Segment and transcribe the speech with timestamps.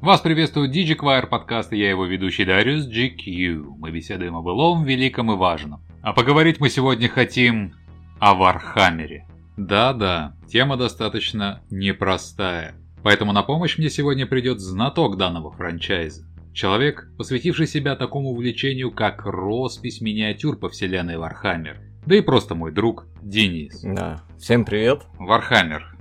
[0.00, 3.74] Вас приветствует DiGiQuire подкаст и я его ведущий Darius GQ.
[3.76, 5.82] Мы беседуем о былом, великом и важном.
[6.00, 7.74] А поговорить мы сегодня хотим
[8.18, 9.26] о Вархаммере.
[9.58, 12.76] Да-да, тема достаточно непростая.
[13.02, 16.26] Поэтому на помощь мне сегодня придет знаток данного франчайза.
[16.54, 21.78] Человек, посвятивший себя такому увлечению, как роспись миниатюр по вселенной Вархаммер.
[22.06, 23.82] Да и просто мой друг Денис.
[23.82, 24.22] Да.
[24.38, 25.02] Всем привет.
[25.18, 25.94] Вархаммер.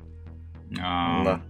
[0.80, 1.42] А, да.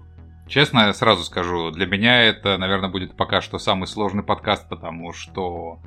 [0.50, 5.14] Честно, я сразу скажу, для меня это, наверное, будет пока что самый сложный подкаст, потому
[5.14, 5.80] что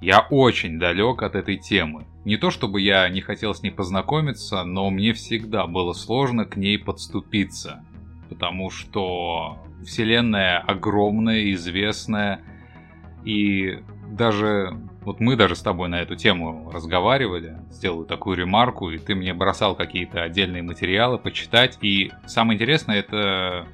[0.00, 2.06] я очень далек от этой темы.
[2.24, 6.56] Не то чтобы я не хотел с ней познакомиться, но мне всегда было сложно к
[6.56, 7.84] ней подступиться.
[8.28, 12.40] Потому что вселенная огромная, известная,
[13.24, 18.98] и даже вот мы даже с тобой на эту тему разговаривали, сделал такую ремарку, и
[18.98, 21.78] ты мне бросал какие-то отдельные материалы почитать.
[21.82, 23.66] И самое интересное, это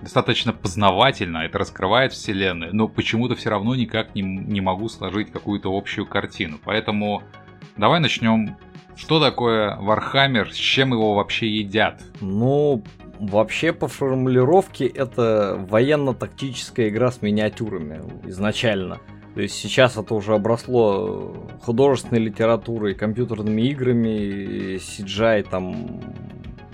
[0.00, 5.76] достаточно познавательно, это раскрывает вселенную, но почему-то все равно никак не, не могу сложить какую-то
[5.76, 6.58] общую картину.
[6.64, 7.22] Поэтому
[7.76, 8.56] давай начнем.
[8.96, 12.00] Что такое Вархаммер, с чем его вообще едят?
[12.20, 12.84] Ну,
[13.18, 19.00] вообще по формулировке это военно-тактическая игра с миниатюрами изначально.
[19.34, 26.00] То есть сейчас это уже обросло художественной литературой, компьютерными играми, CGI, там,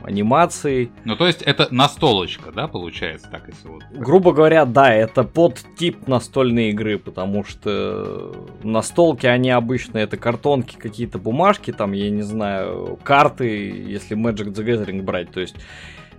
[0.03, 0.91] анимацией.
[1.05, 3.83] Ну, то есть это настолочка, да, получается, так если вот...
[3.92, 11.19] Грубо говоря, да, это подтип настольной игры, потому что настолки, они обычно это картонки, какие-то
[11.19, 13.47] бумажки, там, я не знаю, карты,
[13.86, 15.56] если Magic the Gathering брать, то есть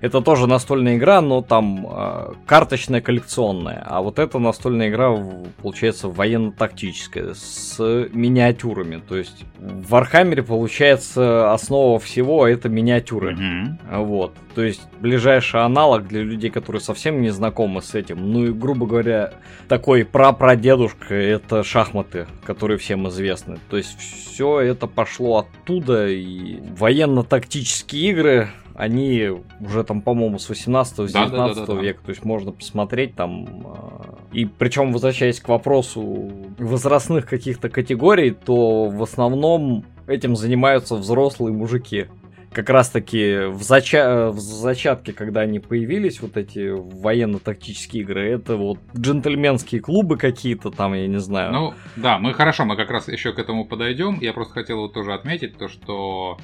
[0.01, 3.85] это тоже настольная игра, но там э, карточная коллекционная.
[3.85, 5.15] А вот эта настольная игра,
[5.61, 7.77] получается, военно-тактическая, с
[8.11, 8.99] миниатюрами.
[9.07, 13.35] То есть в Вархаммере, получается, основа всего это миниатюры.
[13.35, 14.03] Mm-hmm.
[14.03, 14.33] Вот.
[14.55, 18.31] То есть ближайший аналог для людей, которые совсем не знакомы с этим.
[18.31, 19.33] Ну и, грубо говоря,
[19.67, 23.59] такой прапрадедушка это шахматы, которые всем известны.
[23.69, 31.11] То есть все это пошло оттуда, и военно-тактические игры они уже там, по-моему, с 18-19
[31.11, 33.47] да, да, да, да, века, то есть можно посмотреть там.
[33.65, 41.53] А, и причем, возвращаясь к вопросу возрастных каких-то категорий, то в основном этим занимаются взрослые
[41.53, 42.07] мужики.
[42.51, 44.29] Как раз таки в, зача...
[44.29, 50.93] в зачатке, когда они появились, вот эти военно-тактические игры, это вот джентльменские клубы какие-то там,
[50.93, 51.53] я не знаю.
[51.53, 54.17] Ну, да, мы хорошо, мы как раз еще к этому подойдем.
[54.19, 56.39] Я просто хотел вот тоже отметить то, что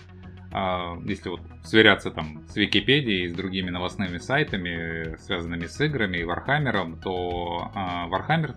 [1.05, 6.23] если вот сверяться там с Википедией и с другими новостными сайтами, связанными с играми и
[6.23, 7.71] Вархаммером, то
[8.09, 8.55] Вархаммер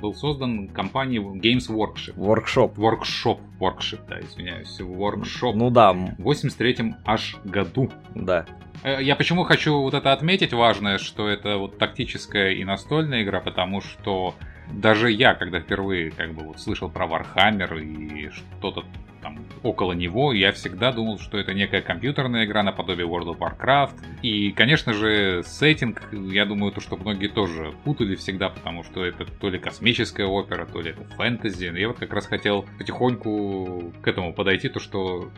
[0.00, 2.16] был создан компанией Games Workshop.
[2.16, 2.74] Workshop.
[2.74, 3.40] Workshop.
[3.60, 4.78] Workshop, да, извиняюсь.
[4.80, 5.52] Workshop.
[5.54, 5.92] Ну да.
[5.92, 7.90] В 83-м аж году.
[8.14, 8.46] Да.
[8.82, 13.40] Э, я почему хочу вот это отметить важное, что это вот тактическая и настольная игра,
[13.40, 14.34] потому что
[14.72, 18.84] даже я, когда впервые как бы вот слышал про Warhammer и что-то
[19.26, 23.94] там около него, я всегда думал, что это некая компьютерная игра наподобие World of Warcraft.
[24.22, 29.24] И, конечно же, сеттинг, я думаю, то, что многие тоже путали всегда, потому что это
[29.24, 31.64] то ли космическая опера, то ли это фэнтези.
[31.76, 35.30] Я вот как раз хотел потихоньку к этому подойти, то что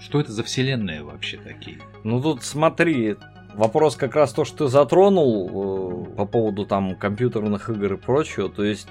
[0.00, 1.78] что это за вселенная вообще такие?
[2.02, 3.16] Ну тут смотри,
[3.54, 8.48] Вопрос как раз то, что ты затронул э, по поводу там компьютерных игр и прочего.
[8.48, 8.88] То есть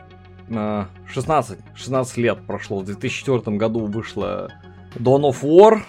[0.50, 2.80] 16, 16 лет прошло.
[2.80, 4.52] В 2004 году вышла
[4.96, 5.82] Dawn of War,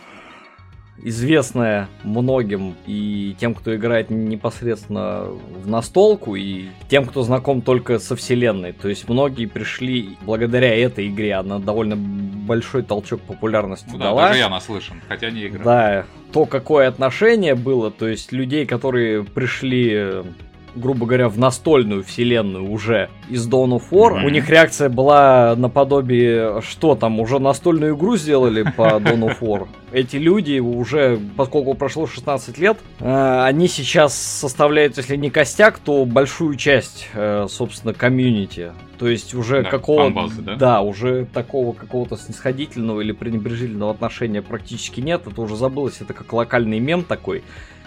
[1.02, 5.24] известная многим и тем, кто играет непосредственно
[5.62, 8.72] в настолку, и тем, кто знаком только со вселенной.
[8.72, 14.28] То есть многие пришли благодаря этой игре, она довольно большой толчок популярности да, дала.
[14.28, 15.64] Даже я наслышан, хотя не играл.
[15.64, 20.24] Да, то какое отношение было, то есть людей, которые пришли
[20.74, 24.14] грубо говоря, в настольную вселенную уже из Dawn of War.
[24.14, 24.26] Mm-hmm.
[24.26, 29.68] У них реакция была наподобие, что там, уже настольную игру сделали по Dawn of War.
[29.92, 36.04] Эти люди уже, поскольку прошло 16 лет, э, они сейчас составляют, если не костяк, то
[36.04, 38.72] большую часть, э, собственно, комьюнити.
[38.98, 40.56] То есть уже да, какого да?
[40.56, 45.26] да, уже такого какого-то снисходительного или пренебрежительного отношения практически нет.
[45.26, 47.42] Это уже забылось, это как локальный мем такой.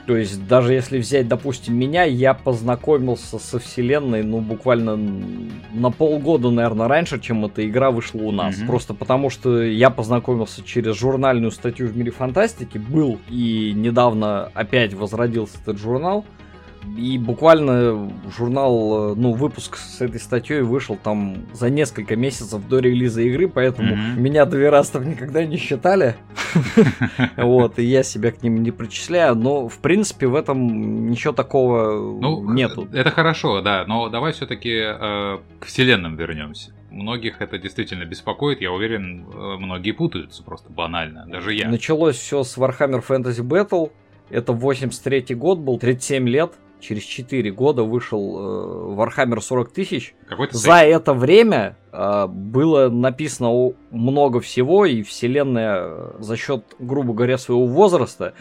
[0.07, 6.50] То есть, даже если взять, допустим, меня, я познакомился со вселенной, ну, буквально на полгода,
[6.50, 8.56] наверное, раньше, чем эта игра вышла у нас.
[8.56, 8.68] Mm-hmm.
[8.68, 14.94] Просто потому, что я познакомился через журнальную статью в мире фантастики, был и недавно опять
[14.94, 16.24] возродился этот журнал.
[16.98, 23.22] И буквально журнал, ну, выпуск с этой статьей вышел там за несколько месяцев до релиза
[23.22, 24.19] игры, поэтому mm-hmm.
[24.19, 26.16] меня доверастов никогда не считали.
[27.38, 32.19] Вот, и я себя к ним не причисляю, но, в принципе, в этом ничего такого
[32.19, 32.88] ну, нету.
[32.94, 36.72] Это хорошо, да, но давай все-таки э, к вселенным вернемся.
[36.90, 41.69] Многих это действительно беспокоит, я уверен, э, многие путаются просто банально, даже я.
[41.69, 43.92] Началось все с Warhammer Fantasy Battle,
[44.30, 50.16] это 83 год был, 37 лет, через 4 года вышел э, Warhammer 40 тысяч.
[50.52, 57.38] За это время э, было написано много всего, и вселенная э, за счет, грубо говоря,
[57.38, 58.34] своего возраста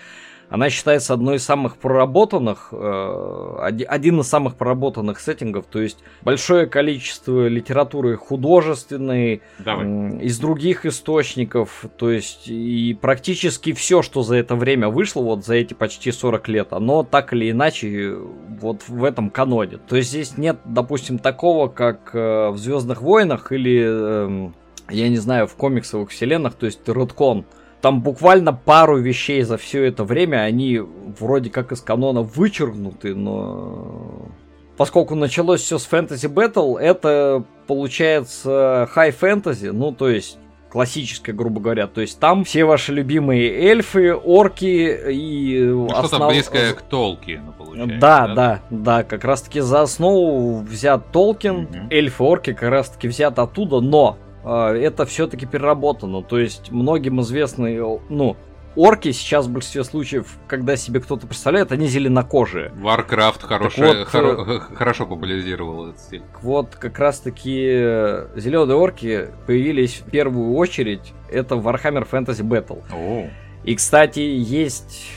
[0.49, 3.57] она считается одной из самых проработанных, э,
[3.89, 9.87] один из самых проработанных сеттингов, то есть большое количество литературы художественной, Давай.
[10.21, 15.55] из других источников, то есть и практически все, что за это время вышло, вот за
[15.55, 18.17] эти почти 40 лет, оно так или иначе
[18.61, 19.79] вот в этом каноне.
[19.79, 24.51] То есть здесь нет, допустим, такого, как э, в Звездных войнах или, э,
[24.91, 27.47] я не знаю, в комиксовых вселенных, то есть Редкон
[27.81, 30.81] там буквально пару вещей за все это время, они
[31.19, 34.29] вроде как из канона вычеркнуты, но...
[34.77, 40.39] Поскольку началось все с Fantasy Battle, это получается high fantasy, ну то есть
[40.77, 41.87] классическая, грубо говоря.
[41.87, 45.65] То есть там все ваши любимые эльфы, орки и...
[45.65, 46.07] Ну, основ...
[46.07, 47.99] Что-то близкое к Толкину, получается.
[47.99, 51.77] Да, да, да, да, как раз таки за основу взят Толкин, угу.
[51.89, 56.23] эльфы, орки как раз таки взят оттуда, но это все-таки переработано.
[56.23, 58.37] То есть многим известные, ну,
[58.77, 62.73] орки сейчас в большинстве случаев, когда себе кто-то представляет, они зеленокожие.
[62.77, 66.23] Warcraft хороший, вот, хоро, э, хорошо популяризировал этот стиль.
[66.43, 71.13] Вот как раз-таки э, зеленые орки появились в первую очередь.
[71.31, 72.85] Это Warhammer Fantasy Battle.
[72.93, 73.31] Oh.
[73.65, 75.11] И, кстати, есть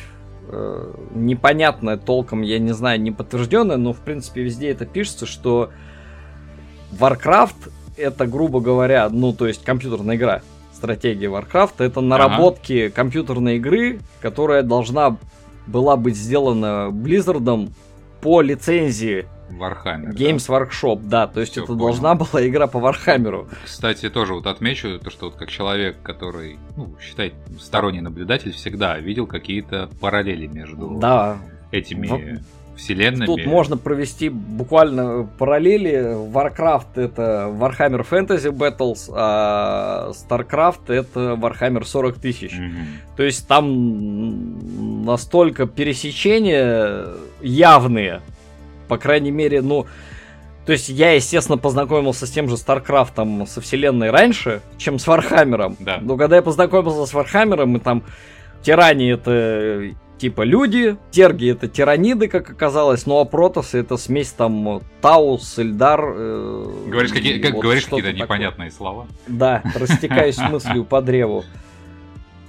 [0.48, 5.72] э, непонятное толком, я не знаю, не подтвержденное, но в принципе везде это пишется, что
[6.94, 10.42] Warcraft это, грубо говоря, ну, то есть компьютерная игра,
[10.74, 12.96] стратегия Warcraft, это наработки ага.
[12.96, 15.18] компьютерной игры, которая должна
[15.68, 17.70] была быть сделана Blizzard
[18.22, 20.14] по лицензии Warhammer.
[20.14, 20.54] Games да?
[20.54, 21.80] Workshop, да, то есть Всё, это понял.
[21.80, 23.48] должна была игра по Вархаммеру.
[23.66, 28.98] Кстати, тоже вот отмечу, то, что вот как человек, который, ну, считай, сторонний наблюдатель, всегда
[29.00, 31.40] видел какие-то параллели между да.
[31.72, 32.44] этими
[32.80, 33.26] вселенными.
[33.26, 36.16] Тут можно провести буквально параллели.
[36.32, 42.54] Warcraft это Warhammer Fantasy Battles, а StarCraft это Warhammer 40 тысяч.
[42.54, 43.16] Mm-hmm.
[43.18, 47.06] То есть там настолько пересечения
[47.42, 48.22] явные,
[48.88, 49.86] по крайней мере, ну...
[50.66, 55.76] То есть я, естественно, познакомился с тем же Старкрафтом со вселенной раньше, чем с Вархаммером.
[55.80, 55.98] Да.
[56.00, 58.04] Но когда я познакомился с Вархаммером, и там
[58.62, 64.82] Терраны это типа люди, зерги это тираниды, как оказалось, ну а протоссы это смесь там
[65.02, 66.02] Тау с Эльдар.
[66.06, 69.08] Э, говоришь, какие, как, вот говоришь какие-то непонятные слова.
[69.28, 71.44] Да, растекаюсь мыслью по древу.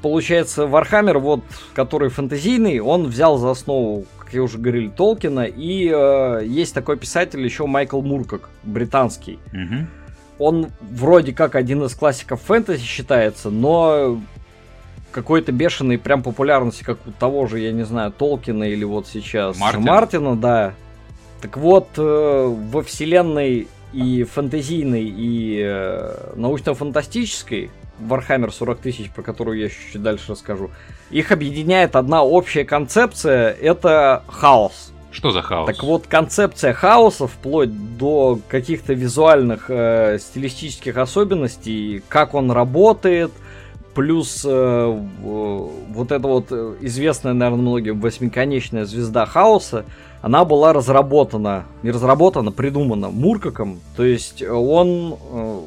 [0.02, 1.44] Получается, Вархаммер, вот,
[1.74, 6.96] который фэнтезийный, он взял за основу, как я уже говорил, Толкина, и э, есть такой
[6.96, 9.38] писатель еще Майкл Муркок, британский.
[9.52, 9.86] Угу.
[10.38, 14.18] Он вроде как один из классиков фэнтези считается, но
[15.10, 19.58] какой-то бешеной прям популярности, как у того же, я не знаю, Толкина или вот сейчас
[19.58, 19.82] Мартин.
[19.82, 20.74] Мартина, да.
[21.40, 27.70] Так вот, э, во вселенной и фэнтезийной, и э, научно-фантастической,
[28.00, 30.70] Warhammer 40 тысяч, про которую я чуть-чуть дальше расскажу,
[31.10, 34.92] их объединяет одна общая концепция, это хаос.
[35.10, 35.66] Что за хаос?
[35.66, 43.32] Так вот, концепция хаоса, вплоть до каких-то визуальных э, стилистических особенностей, как он работает–
[43.94, 49.84] Плюс э, вот эта вот э, известная, наверное, многим восьмиконечная звезда хаоса,
[50.22, 53.80] она была разработана, не разработана, придумана Муркаком.
[53.96, 55.60] То есть он э,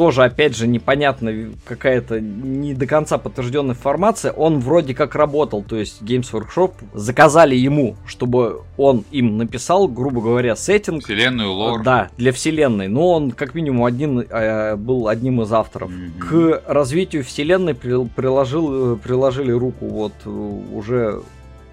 [0.00, 5.76] тоже, опять же, непонятно, какая-то не до конца подтвержденная информация, он вроде как работал, то
[5.76, 11.04] есть Games Workshop заказали ему, чтобы он им написал, грубо говоря, сеттинг.
[11.04, 11.82] Вселенную, лор.
[11.82, 15.90] Да, для вселенной, но он как минимум один, э, был одним из авторов.
[15.90, 16.18] Mm-hmm.
[16.18, 21.20] К развитию вселенной при, приложил, приложили руку вот э, уже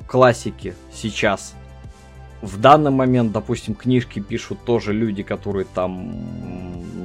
[0.06, 1.54] классики сейчас
[2.42, 6.14] в данный момент, допустим, книжки пишут тоже люди, которые там,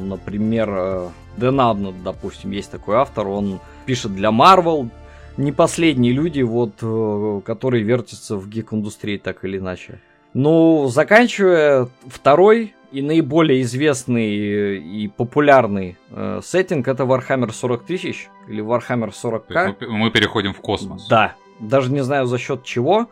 [0.09, 4.91] например, Дэн э, Абнет, допустим, есть такой автор, он пишет для Marvel,
[5.37, 10.01] не последние люди, вот, э, которые вертятся в гик-индустрии так или иначе.
[10.35, 18.63] Ну, заканчивая, второй и наиболее известный и популярный э, сеттинг это Warhammer 40 тысяч или
[18.63, 19.77] Warhammer 40к.
[19.81, 21.07] Мы, мы переходим в космос.
[21.09, 23.09] Да, даже не знаю за счет чего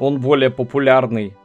[0.00, 1.36] он более популярный.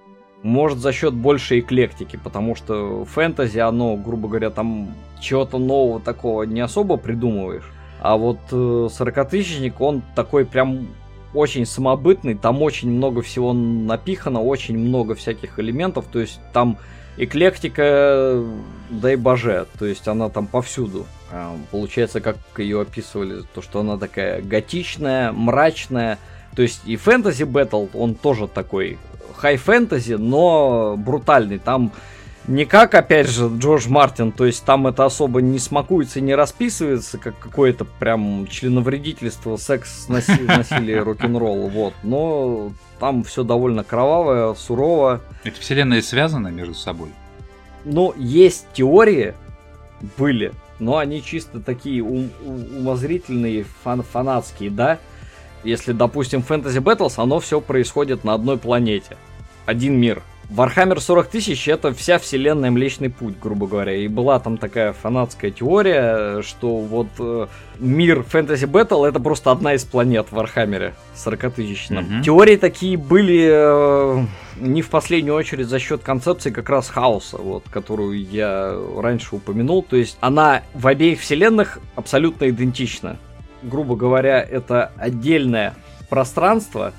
[0.42, 6.44] может за счет большей эклектики, потому что фэнтези, оно, грубо говоря, там чего-то нового такого
[6.44, 7.72] не особо придумываешь.
[8.00, 10.88] А вот э, 40-тысячник, он такой прям
[11.34, 16.78] очень самобытный, там очень много всего напихано, очень много всяких элементов, то есть там
[17.18, 18.44] эклектика,
[18.90, 21.06] дай боже, то есть она там повсюду.
[21.32, 26.20] А, получается, как ее описывали, то, что она такая готичная, мрачная,
[26.56, 28.98] то есть и Fantasy Battle, он тоже такой
[29.36, 31.60] high fantasy, но брутальный.
[31.60, 31.92] Там
[32.48, 36.36] не как, опять же, Джордж Мартин, то есть там это особо не смакуется и не
[36.36, 41.94] расписывается, как какое-то прям членовредительство, секс, насилие, насилие рок-н-ролл, вот.
[42.04, 45.22] Но там все довольно кровавое, сурово.
[45.44, 47.10] Эти вселенные связаны между собой?
[47.84, 49.34] Ну, есть теории,
[50.18, 55.00] были, но они чисто такие ум- умозрительные, фан фанатские, да?
[55.66, 59.18] Если, допустим, Fantasy Battles, оно все происходит на одной планете.
[59.66, 63.94] Один мир– Warhammer 40 тысяч это вся вселенная Млечный Путь, грубо говоря.
[63.94, 67.48] И была там такая фанатская теория, что вот э,
[67.80, 72.06] мир Fantasy Battle это просто одна из планет в Warhammer 40 тысячном.
[72.06, 72.24] Mm-hmm.
[72.24, 74.26] Теории такие были э,
[74.58, 79.82] не в последнюю очередь за счет концепции как раз хаоса, вот, которую я раньше упомянул.
[79.82, 83.18] То есть она в обеих вселенных абсолютно идентична.
[83.66, 85.74] Грубо говоря, это отдельное
[86.10, 86.94] пространство,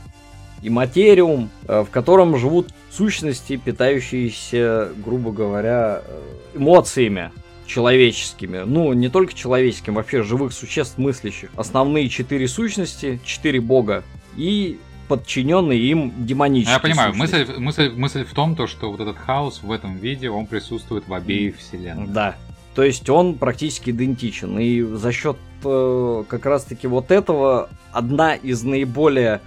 [0.62, 6.22] и материум, э, в котором живут сущности, питающиеся, грубо говоря, э,
[6.54, 7.30] эмоциями
[7.66, 8.58] человеческими.
[8.64, 11.50] Ну, не только человеческими, вообще живых существ мыслящих.
[11.56, 14.02] Основные четыре сущности, четыре бога
[14.36, 16.74] и подчиненные им демонические.
[16.74, 20.30] Я понимаю, мысль, мысль, мысль в том, то, что вот этот хаос в этом виде,
[20.30, 22.12] он присутствует в обеих вселенных.
[22.12, 22.36] Да.
[22.74, 24.58] То есть он практически идентичен.
[24.58, 29.40] И за счет как раз-таки вот этого одна из наиболее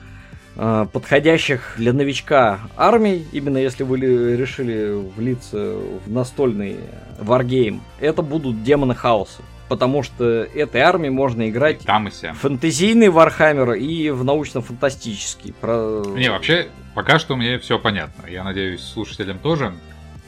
[0.61, 3.97] Э, подходящих для новичка армий, именно если вы
[4.35, 6.75] решили влиться в настольный
[7.17, 9.41] варгейм, это будут демоны хаоса.
[9.69, 12.35] Потому что этой армии можно играть и там и сям.
[12.35, 15.53] в фэнтезийный Вархаммер и в научно-фантастический.
[15.53, 16.03] Про...
[16.17, 18.27] Не, вообще, пока что мне все понятно.
[18.27, 19.73] Я надеюсь, слушателям тоже.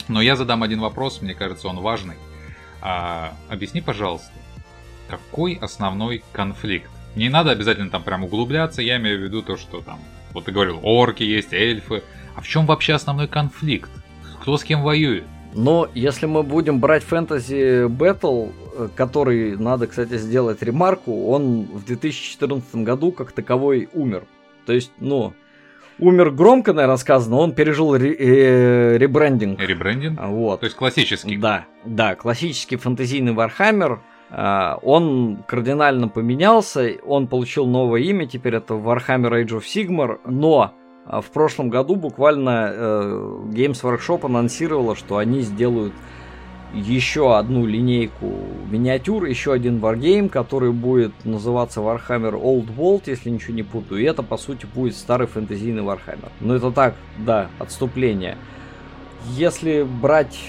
[0.07, 2.15] Но я задам один вопрос, мне кажется, он важный.
[2.81, 4.31] А, объясни, пожалуйста,
[5.11, 6.89] какой основной конфликт?
[7.15, 9.99] Не надо обязательно там прям углубляться, я имею в виду то, что там
[10.33, 12.03] вот ты говорил, орки есть, эльфы.
[12.35, 13.89] А в чем вообще основной конфликт?
[14.41, 15.25] Кто с кем воюет?
[15.53, 21.83] Но если мы будем брать фэнтези Battle, э, который, надо, кстати, сделать ремарку, он в
[21.83, 24.23] 2014 году как таковой умер.
[24.65, 25.33] То есть, ну,
[25.99, 29.59] умер громко, наверное, сказано, он пережил ре- э- ребрендинг.
[29.59, 30.21] Ребрендинг?
[30.21, 30.61] Вот.
[30.61, 31.35] То есть классический.
[31.35, 33.99] Да, да, классический фэнтезийный Вархаммер–
[34.33, 40.73] он кардинально поменялся, он получил новое имя, теперь это Warhammer Age of Sigmar, но
[41.05, 45.93] а, в прошлом году буквально э, Games Workshop анонсировала, что они сделают
[46.73, 48.31] еще одну линейку
[48.69, 54.01] миниатюр, еще один варгейм, который будет называться Warhammer Old World, если ничего не путаю.
[54.01, 56.29] И это, по сути, будет старый фэнтезийный Warhammer.
[56.39, 58.37] Но это так, да, отступление.
[59.31, 60.39] Если брать,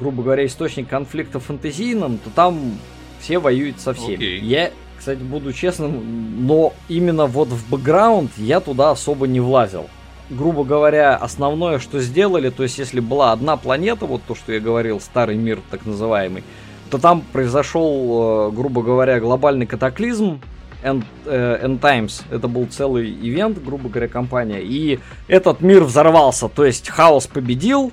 [0.00, 2.72] грубо говоря, источник конфликта фэнтезийным, то там
[3.20, 4.22] все воюют со всеми.
[4.22, 4.38] Okay.
[4.38, 9.88] Я, кстати, буду честным, но именно вот в бэкграунд я туда особо не влазил.
[10.30, 14.60] Грубо говоря, основное, что сделали, то есть если была одна планета, вот то, что я
[14.60, 16.44] говорил, старый мир так называемый,
[16.90, 20.40] то там произошел, э, грубо говоря, глобальный катаклизм,
[20.82, 22.22] End, э, End Times.
[22.30, 24.60] Это был целый ивент, грубо говоря, компания.
[24.62, 24.98] И
[25.28, 26.48] этот мир взорвался.
[26.48, 27.92] То есть хаос победил.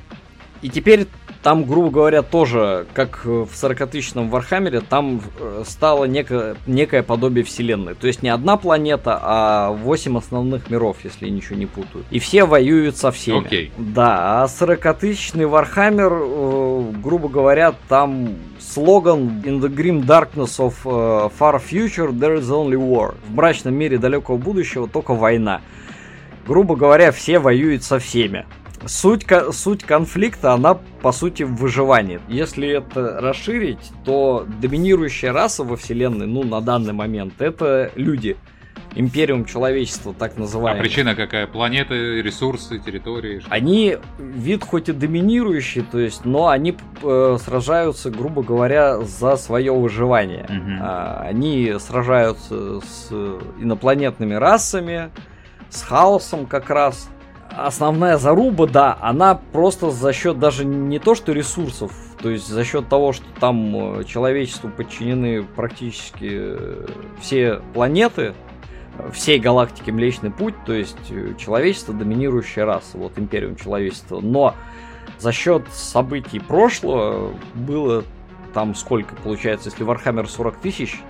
[0.61, 1.07] И теперь
[1.43, 7.95] там, грубо говоря, тоже, как в 40-тысячном Вархаммере, там э, стало некое, некое подобие вселенной.
[7.95, 12.05] То есть не одна планета, а 8 основных миров, если я ничего не путаю.
[12.11, 13.47] И все воюют со всеми.
[13.47, 13.71] Okay.
[13.77, 18.29] Да, а 40-тысячный Вархаммер, э, грубо говоря, там
[18.59, 23.15] слоган In the grim darkness of far future there is only war.
[23.27, 25.61] В мрачном мире далекого будущего только война.
[26.47, 28.45] Грубо говоря, все воюют со всеми
[28.85, 32.19] суть, суть конфликта, она по сути в выживании.
[32.27, 38.37] Если это расширить, то доминирующая раса во вселенной, ну, на данный момент, это люди.
[38.95, 40.79] Империум человечества, так называемый.
[40.79, 41.45] А причина какая?
[41.45, 43.41] Планеты, ресурсы, территории?
[43.41, 43.51] Что?
[43.51, 49.71] Они вид хоть и доминирующий, то есть, но они э, сражаются, грубо говоря, за свое
[49.71, 50.45] выживание.
[50.45, 50.77] Угу.
[50.81, 53.11] А, они сражаются с
[53.59, 55.11] инопланетными расами,
[55.69, 57.07] с хаосом как раз
[57.55, 62.63] основная заруба, да, она просто за счет даже не то, что ресурсов, то есть за
[62.63, 66.87] счет того, что там э, человечеству подчинены практически э,
[67.19, 68.33] все планеты,
[69.11, 74.19] всей галактики Млечный Путь, то есть э, человечество доминирующая раса, вот империум человечества.
[74.21, 74.55] Но
[75.19, 78.03] за счет событий прошлого было
[78.53, 81.01] там сколько получается, если Вархаммер 40 тысяч,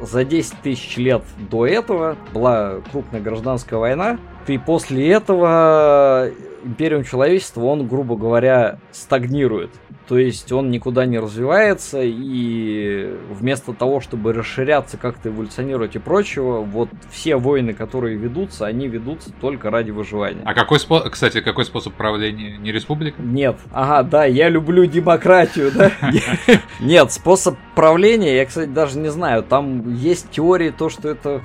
[0.00, 6.30] за 10 тысяч лет до этого была крупная гражданская война, и после этого
[6.64, 9.70] Империум человечества, он, грубо говоря, стагнирует.
[10.08, 16.60] То есть он никуда не развивается, и вместо того, чтобы расширяться, как-то эволюционировать и прочего,
[16.60, 20.42] вот все войны, которые ведутся, они ведутся только ради выживания.
[20.46, 22.56] А какой способ, кстати, какой способ правления?
[22.56, 23.20] Не республика?
[23.20, 23.56] Нет.
[23.70, 25.92] Ага, да, я люблю демократию, да?
[26.80, 29.42] Нет, способ правления, я, кстати, даже не знаю.
[29.42, 31.42] Там есть теории, то, что это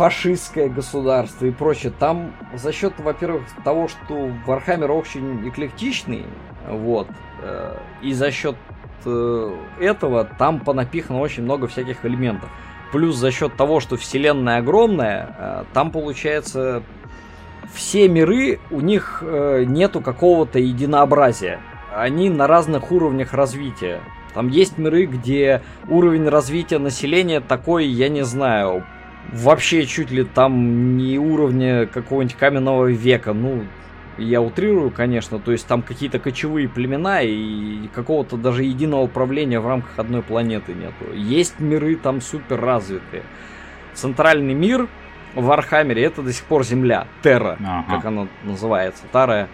[0.00, 1.92] фашистское государство и прочее.
[1.98, 6.24] Там за счет, во-первых, того, что Вархаммер очень эклектичный,
[6.66, 7.06] вот,
[7.42, 8.56] э, и за счет
[9.04, 12.48] э, этого там понапихано очень много всяких элементов.
[12.92, 16.82] Плюс за счет того, что вселенная огромная, э, там получается
[17.74, 21.60] все миры, у них нету какого-то единообразия.
[21.94, 24.00] Они на разных уровнях развития.
[24.32, 28.86] Там есть миры, где уровень развития населения такой, я не знаю,
[29.32, 33.32] вообще чуть ли там не уровня какого-нибудь каменного века.
[33.32, 33.64] Ну,
[34.18, 39.66] я утрирую, конечно, то есть там какие-то кочевые племена и какого-то даже единого управления в
[39.66, 41.12] рамках одной планеты нету.
[41.14, 43.22] Есть миры там супер развитые.
[43.94, 44.88] Центральный мир
[45.34, 47.96] в Архамере это до сих пор Земля, Терра, ага.
[47.96, 49.48] как она называется, старое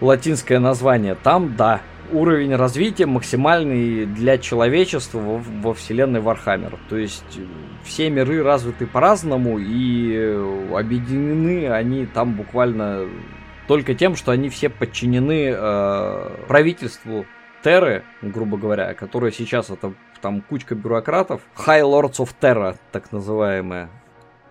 [0.00, 1.14] латинское название.
[1.14, 1.80] Там, да,
[2.12, 6.78] уровень развития максимальный для человечества во, во вселенной Вархаммер.
[6.88, 7.40] То есть
[7.84, 10.16] все миры развиты по-разному и
[10.74, 13.06] объединены они там буквально
[13.66, 17.26] только тем, что они все подчинены э, правительству
[17.62, 23.88] Терры, грубо говоря, которое сейчас это там кучка бюрократов, High Lords of Terra, так называемые.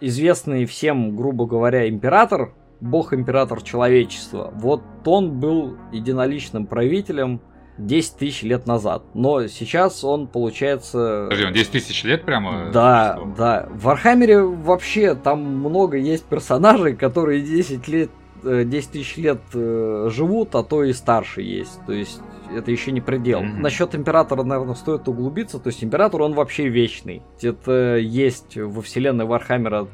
[0.02, 4.52] Известный всем, грубо говоря, император бог-император человечества.
[4.56, 7.42] Вот он был единоличным правителем
[7.78, 9.04] 10 тысяч лет назад.
[9.14, 11.28] Но сейчас он получается...
[11.30, 12.72] Подожди, он 10 тысяч лет прямо?
[12.72, 13.34] Да, что?
[13.38, 13.70] да.
[13.72, 18.12] В Вархаммере вообще там много есть персонажей, которые 10 лет
[18.44, 21.80] 10 э, тысяч лет э, живут, а то и старше есть.
[21.86, 22.20] То есть
[22.54, 23.42] это еще не предел.
[23.42, 23.60] Mm-hmm.
[23.60, 25.60] Насчет императора, наверное, стоит углубиться.
[25.60, 27.24] То есть император, он вообще вечный.
[27.42, 29.88] Это есть во вселенной Вархаммера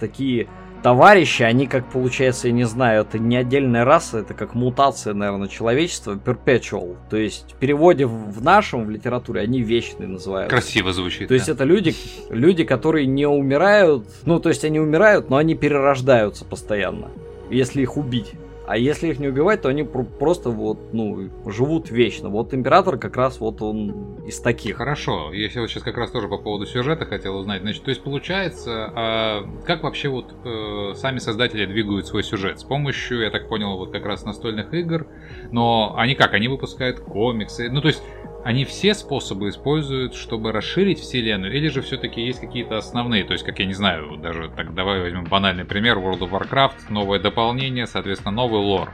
[0.00, 0.48] такие
[0.84, 5.48] товарищи, они как получается, я не знаю, это не отдельная раса, это как мутация, наверное,
[5.48, 6.96] человечества, perpetual.
[7.08, 10.54] То есть в переводе в нашем, в литературе, они вечные называются.
[10.54, 11.28] Красиво звучит.
[11.28, 11.34] То да.
[11.36, 11.94] есть это люди,
[12.28, 17.08] люди, которые не умирают, ну то есть они умирают, но они перерождаются постоянно,
[17.50, 18.34] если их убить.
[18.66, 22.30] А если их не убивать, то они просто вот, ну, живут вечно.
[22.30, 24.76] Вот император как раз вот он из таких.
[24.76, 27.60] Хорошо, я сейчас как раз тоже по поводу сюжета хотел узнать.
[27.60, 32.58] Значит, то есть получается, а как вообще вот э, сами создатели двигают свой сюжет?
[32.58, 35.06] С помощью, я так понял, вот как раз настольных игр.
[35.50, 36.32] Но они как?
[36.32, 37.68] Они выпускают комиксы.
[37.70, 38.02] Ну, то есть
[38.44, 43.44] они все способы используют, чтобы расширить вселенную, или же все-таки есть какие-то основные, то есть,
[43.44, 47.86] как я не знаю, даже так давай возьмем банальный пример, World of Warcraft, новое дополнение,
[47.86, 48.90] соответственно, новый лор.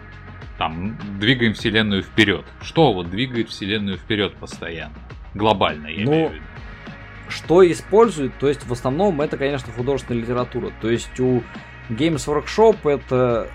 [0.57, 2.45] Там двигаем вселенную вперед.
[2.63, 4.95] Что вот двигает вселенную вперед постоянно?
[5.35, 6.45] Глобально, я ну, имею в виду.
[7.29, 10.71] Что используют, то есть в основном это, конечно, художественная литература.
[10.81, 11.43] То есть у
[11.89, 13.51] Games Workshop это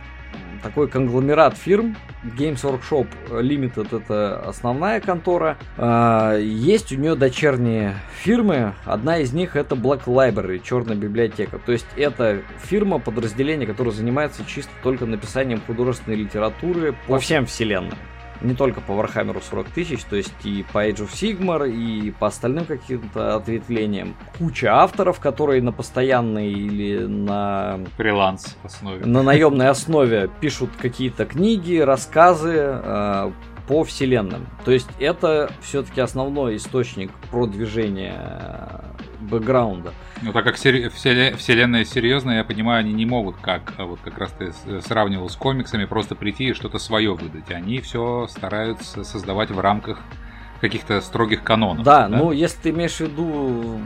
[0.66, 1.96] такой конгломерат фирм.
[2.24, 5.58] Games Workshop Limited это основная контора.
[5.78, 8.74] А, есть у нее дочерние фирмы.
[8.84, 11.60] Одна из них это Black Library, черная библиотека.
[11.64, 17.98] То есть это фирма, подразделение, которое занимается чисто только написанием художественной литературы по всем вселенным
[18.46, 22.28] не только по Warhammer 40 тысяч, то есть и по Age of Sigmar, и по
[22.28, 24.16] остальным каким-то ответвлениям.
[24.38, 27.80] Куча авторов, которые на постоянной или на...
[27.98, 29.06] Фриланс основе.
[29.06, 33.32] На наемной основе пишут какие-то книги, рассказы, э,
[33.68, 34.48] по вселенным.
[34.64, 38.84] То есть это все-таки основной источник продвижения
[39.20, 39.94] бэкграунда.
[40.22, 44.32] Ну, так как вселенная серьезная, я понимаю, они не могут, как а вот как раз
[44.32, 47.52] ты сравнивал с комиксами, просто прийти и что-то свое выдать.
[47.52, 50.00] Они все стараются создавать в рамках
[50.62, 51.84] каких-то строгих канонов.
[51.84, 53.80] Да, да, ну если ты имеешь в виду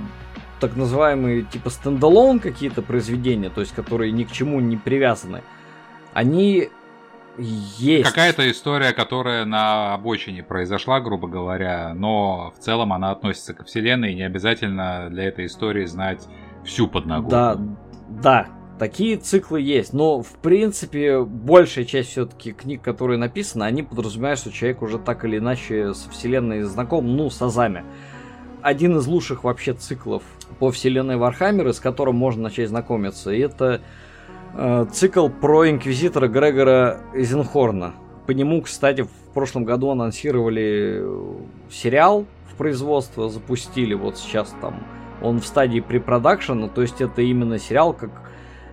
[0.60, 5.42] так называемые типа стендалон какие-то произведения, то есть которые ни к чему не привязаны,
[6.14, 6.70] они
[7.40, 8.08] есть.
[8.08, 14.12] Какая-то история, которая на обочине произошла, грубо говоря, но в целом она относится к вселенной,
[14.12, 16.28] и не обязательно для этой истории знать
[16.66, 17.78] всю подноготную.
[18.10, 18.48] Да, да,
[18.78, 24.52] такие циклы есть, но в принципе большая часть все-таки книг, которые написаны, они подразумевают, что
[24.52, 27.84] человек уже так или иначе с вселенной знаком, ну, с азами.
[28.62, 30.24] один из лучших вообще циклов
[30.60, 33.32] по вселенной Вархаммера, с которым можно начать знакомиться.
[33.32, 33.82] И это
[34.92, 37.94] цикл про инквизитора Грегора Эйзенхорна.
[38.26, 41.36] По нему, кстати, в прошлом году анонсировали э,
[41.72, 44.84] сериал в производство, запустили вот сейчас там.
[45.22, 48.12] Он в стадии препродакшена, то есть это именно сериал, как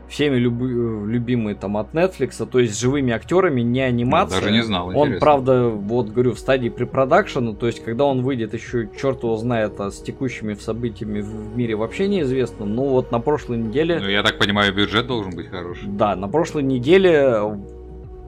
[0.08, 4.40] всеми люби, любимый там от Netflix, то есть живыми актерами, не анимация.
[4.40, 5.20] Даже не знал, Он, интересно.
[5.20, 9.80] правда, вот говорю, в стадии препродакшена, то есть когда он выйдет, еще черт его знает,
[9.80, 12.66] а с текущими событиями в мире вообще неизвестно.
[12.66, 13.98] Ну вот на прошлой неделе...
[14.00, 15.88] Ну я так понимаю, бюджет должен быть хороший.
[15.88, 17.40] Да, на прошлой неделе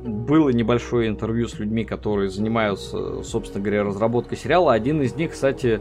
[0.04, 4.72] было небольшое интервью с людьми, которые занимаются, собственно говоря, разработкой сериала.
[4.72, 5.80] Один из них, кстати,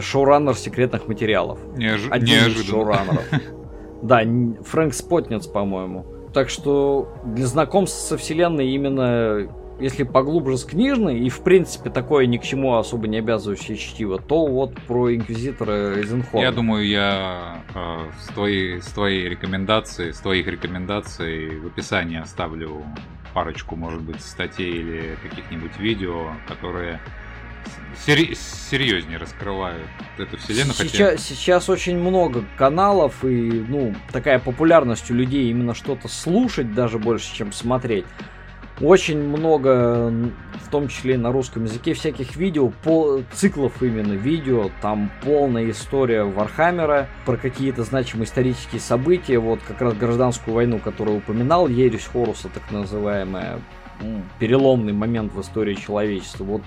[0.00, 1.58] шоураннер секретных материалов.
[1.76, 2.08] Неожи...
[2.10, 2.62] Один Неожиданно.
[2.62, 3.24] из шоураннеров.
[4.02, 4.22] Да,
[4.64, 6.04] Фрэнк Спотниц, по-моему.
[6.34, 9.48] Так что для знакомства со вселенной именно
[9.82, 14.18] если поглубже с книжной, и в принципе такое ни к чему особо не обязывающее чтиво,
[14.18, 16.44] то вот про Инквизитора Эйзенхорна.
[16.44, 22.84] Я думаю, я э, с, твоей, с твоей рекомендацией, с твоих рекомендаций в описании оставлю
[23.34, 27.00] парочку, может быть, статей или каких-нибудь видео, которые
[28.06, 29.86] сери- серьезнее раскрывают
[30.18, 30.74] эту вселенную.
[30.74, 31.16] Сейчас, хотя...
[31.16, 37.34] сейчас очень много каналов и ну такая популярность у людей именно что-то слушать даже больше,
[37.34, 38.04] чем смотреть.
[38.80, 40.10] Очень много,
[40.64, 46.24] в том числе на русском языке, всяких видео, по, циклов именно видео, там полная история
[46.24, 52.48] Вархаммера про какие-то значимые исторические события, вот как раз гражданскую войну, которую упоминал, Ересь Хоруса,
[52.48, 53.60] так называемая,
[54.40, 56.42] переломный момент в истории человечества.
[56.44, 56.62] Вот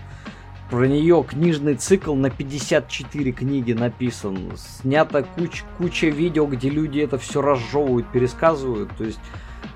[0.69, 4.51] про нее книжный цикл на 54 книги написан.
[4.56, 8.89] Снято куч, куча видео, где люди это все разжевывают, пересказывают.
[8.97, 9.19] То есть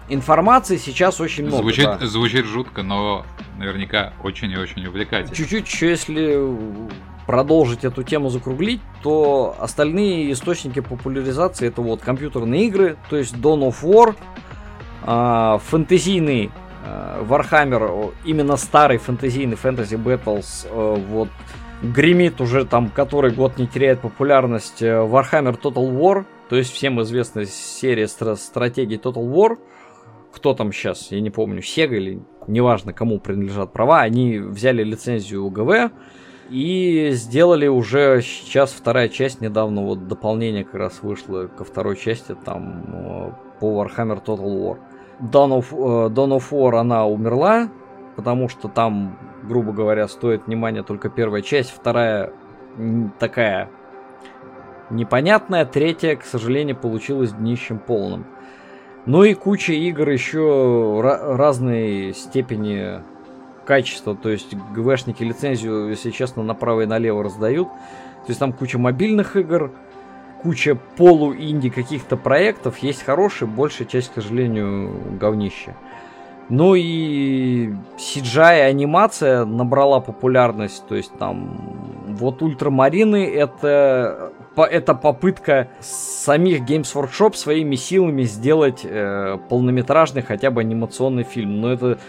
[0.10, 1.62] информации сейчас очень много.
[1.62, 2.08] Звучит, да.
[2.08, 3.26] звучит жутко, но
[3.58, 5.36] наверняка очень и очень увлекательно.
[5.36, 6.44] Чуть-чуть еще если
[7.28, 13.70] продолжить эту тему закруглить, то остальные источники популяризации это вот компьютерные игры, то есть Dawn
[13.70, 14.16] of War,
[15.04, 16.50] э, фэнтезийный
[16.86, 21.30] Warhammer, именно старый фэнтезийный Fantasy Battles, э, вот
[21.82, 27.02] гремит уже там который год не теряет популярность э, Warhammer Total War, то есть всем
[27.02, 29.58] известная серия стра- стратегий Total War.
[30.34, 35.46] Кто там сейчас, я не помню, Sega или неважно, кому принадлежат права, они взяли лицензию
[35.46, 35.92] УГВ
[36.50, 42.36] и сделали уже сейчас вторая часть, недавно вот дополнение как раз вышло ко второй части
[42.44, 44.78] там э, по Warhammer Total War.
[45.20, 47.70] Uh, Dawn of War она умерла,
[48.16, 52.32] потому что там, грубо говоря, стоит внимания только первая часть, вторая
[53.20, 53.70] такая
[54.90, 58.26] непонятная, третья, к сожалению, получилась днищем полным.
[59.06, 63.02] Ну и куча игр еще разной степени
[63.66, 67.68] качества, то есть ГВшники лицензию, если честно, направо и налево раздают.
[67.68, 69.72] То есть там куча мобильных игр,
[70.42, 75.76] куча полу-инди каких-то проектов, есть хорошие, большая часть, к сожалению, говнище.
[76.50, 86.62] Ну и CGI анимация набрала популярность, то есть там вот Ультрамарины это это попытка самих
[86.62, 91.62] Games Workshop своими силами сделать э, полнометражный хотя бы анимационный фильм.
[91.62, 92.00] Но это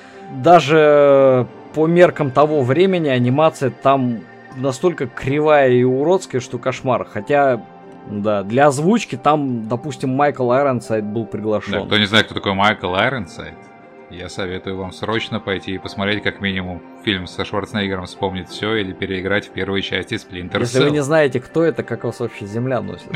[0.42, 4.20] даже по меркам того времени анимация там
[4.56, 7.06] настолько кривая и уродская, что кошмар.
[7.08, 7.64] Хотя
[8.10, 11.72] да, для озвучки там, допустим, Майкл Айронсайд был приглашен.
[11.72, 13.54] Да, кто не знает, кто такой Майкл Айронсайд,
[14.10, 18.92] я советую вам срочно пойти и посмотреть как минимум фильм со Шварценеггером «Вспомнить все» или
[18.92, 20.60] переиграть в первой части Splinter Cell.
[20.60, 23.08] Если вы не знаете, кто это, как вас вообще земля носит.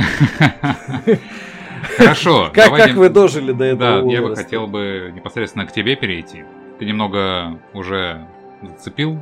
[1.96, 2.50] Хорошо.
[2.54, 6.44] Как, как вы дожили до этого Да, я бы хотел бы непосредственно к тебе перейти.
[6.78, 8.26] Ты немного уже
[8.62, 9.18] зацепил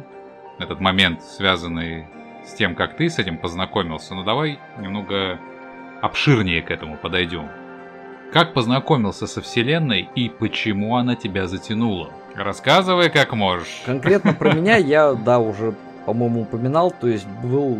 [0.60, 2.06] этот момент, связанный
[2.44, 4.14] с тем, как ты с этим познакомился.
[4.14, 5.40] Но давай немного
[6.02, 7.48] обширнее к этому подойдем.
[8.32, 12.10] Как познакомился со Вселенной и почему она тебя затянула?
[12.34, 13.82] Рассказывай как можешь.
[13.86, 15.74] Конкретно про меня я, да, уже,
[16.06, 16.90] по-моему, упоминал.
[16.90, 17.78] То есть был,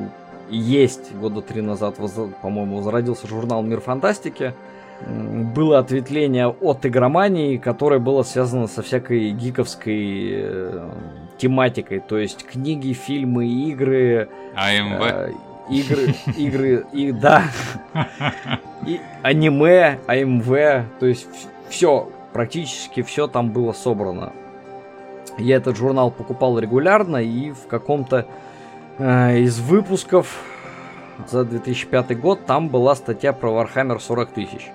[0.50, 1.96] есть года три назад,
[2.42, 4.54] по-моему, зародился журнал «Мир фантастики».
[5.00, 10.90] Было ответвление от игромании, которое было связано со всякой гиковской э,
[11.38, 11.98] тематикой.
[11.98, 14.28] То есть книги, фильмы, игры.
[14.54, 15.34] АМВ.
[15.72, 17.44] Игры, игры, и да,
[18.86, 20.46] и аниме, АМВ,
[21.00, 21.26] то есть
[21.68, 24.32] все, практически все там было собрано.
[25.38, 28.26] Я этот журнал покупал регулярно и в каком-то
[28.98, 30.42] э, из выпусков
[31.30, 34.70] за 2005 год там была статья про Warhammer 40 тысяч.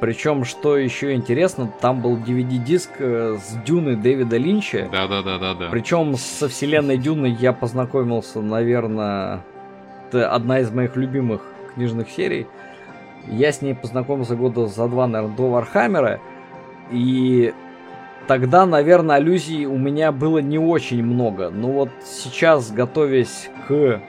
[0.00, 4.88] Причем, что еще интересно, там был DVD-диск э, с Дюны Дэвида Линча.
[4.92, 5.68] Да, да, да, да, да.
[5.70, 9.42] Причем со вселенной Дюны я познакомился, наверное,
[10.08, 11.42] это одна из моих любимых
[11.74, 12.46] книжных серий.
[13.26, 16.20] Я с ней познакомился года за два, наверное, до Вархаммера.
[16.90, 17.52] И
[18.26, 21.50] тогда, наверное, аллюзий у меня было не очень много.
[21.50, 24.00] Но вот сейчас, готовясь к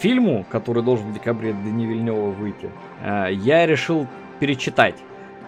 [0.00, 2.70] фильму, который должен в декабре Дени Вильнёва выйти,
[3.02, 4.06] э, я решил
[4.40, 4.96] перечитать.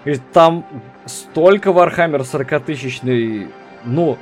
[0.05, 0.65] И там
[1.07, 3.49] столько Warhammer 40-тысячный,
[3.85, 4.17] ну,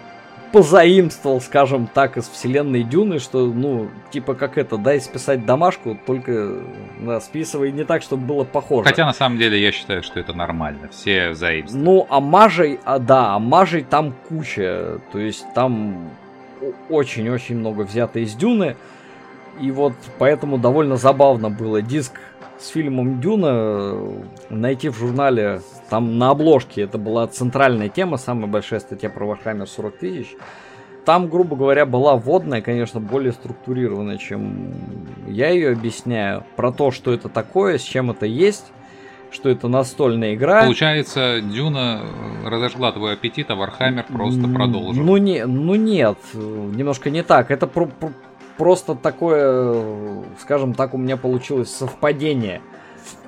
[0.52, 6.62] позаимствовал, скажем так, из вселенной Дюны, что, ну, типа как это, дай списать домашку, только
[7.00, 8.88] да, списывай не так, чтобы было похоже.
[8.88, 11.84] Хотя на самом деле я считаю, что это нормально, все заимствовали.
[11.84, 16.10] Ну, а мажей, а, да, мажей там куча, то есть там
[16.88, 18.76] очень-очень много взято из Дюны,
[19.60, 22.12] и вот поэтому довольно забавно было диск
[22.58, 23.94] с фильмом Дюна
[24.48, 29.66] найти в журнале, там на обложке, это была центральная тема, самая большая статья про Warhammer
[29.66, 30.36] 40 тысяч.
[31.04, 34.72] Там, грубо говоря, была вводная, конечно, более структурированная, чем
[35.26, 36.44] я ее объясняю.
[36.56, 38.66] Про то, что это такое, с чем это есть,
[39.32, 40.62] что это настольная игра.
[40.62, 42.02] Получается, Дюна
[42.44, 45.02] разожгла твой аппетит, а Warhammer просто продолжил.
[45.02, 47.50] Ну, не, ну нет, немножко не так.
[47.50, 48.12] Это про, про,
[48.56, 52.60] просто такое, скажем так, у меня получилось совпадение.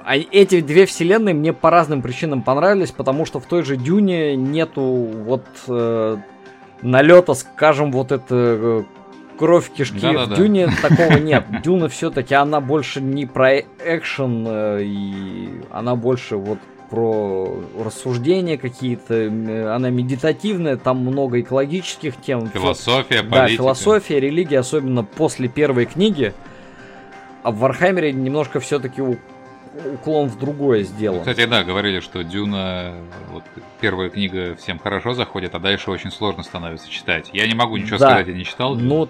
[0.05, 4.37] А эти две вселенные мне по разным причинам понравились, потому что в той же Дюне
[4.37, 6.17] нету вот э,
[6.83, 8.83] налета, скажем, вот это э,
[9.39, 10.01] кровь кишки.
[10.01, 10.35] Да-да-да.
[10.35, 11.45] В Дюне такого нет.
[11.63, 16.59] Дюна все-таки она больше не про экшен, э, и она больше вот
[16.91, 19.29] про рассуждения какие-то,
[19.75, 22.49] она медитативная, там много экологических тем.
[22.49, 23.31] Философия, политика.
[23.31, 26.35] Да, философия, религия, особенно после первой книги.
[27.43, 29.01] А в Вархаммере немножко все-таки
[29.95, 31.21] уклон в другое сделан.
[31.21, 32.95] Кстати, да, говорили, что Дюна,
[33.31, 33.45] вот
[33.81, 37.31] первая книга всем хорошо заходит, а дальше очень сложно становится читать.
[37.33, 38.11] Я не могу ничего да.
[38.11, 38.75] сказать, я не читал.
[38.75, 39.09] Ну,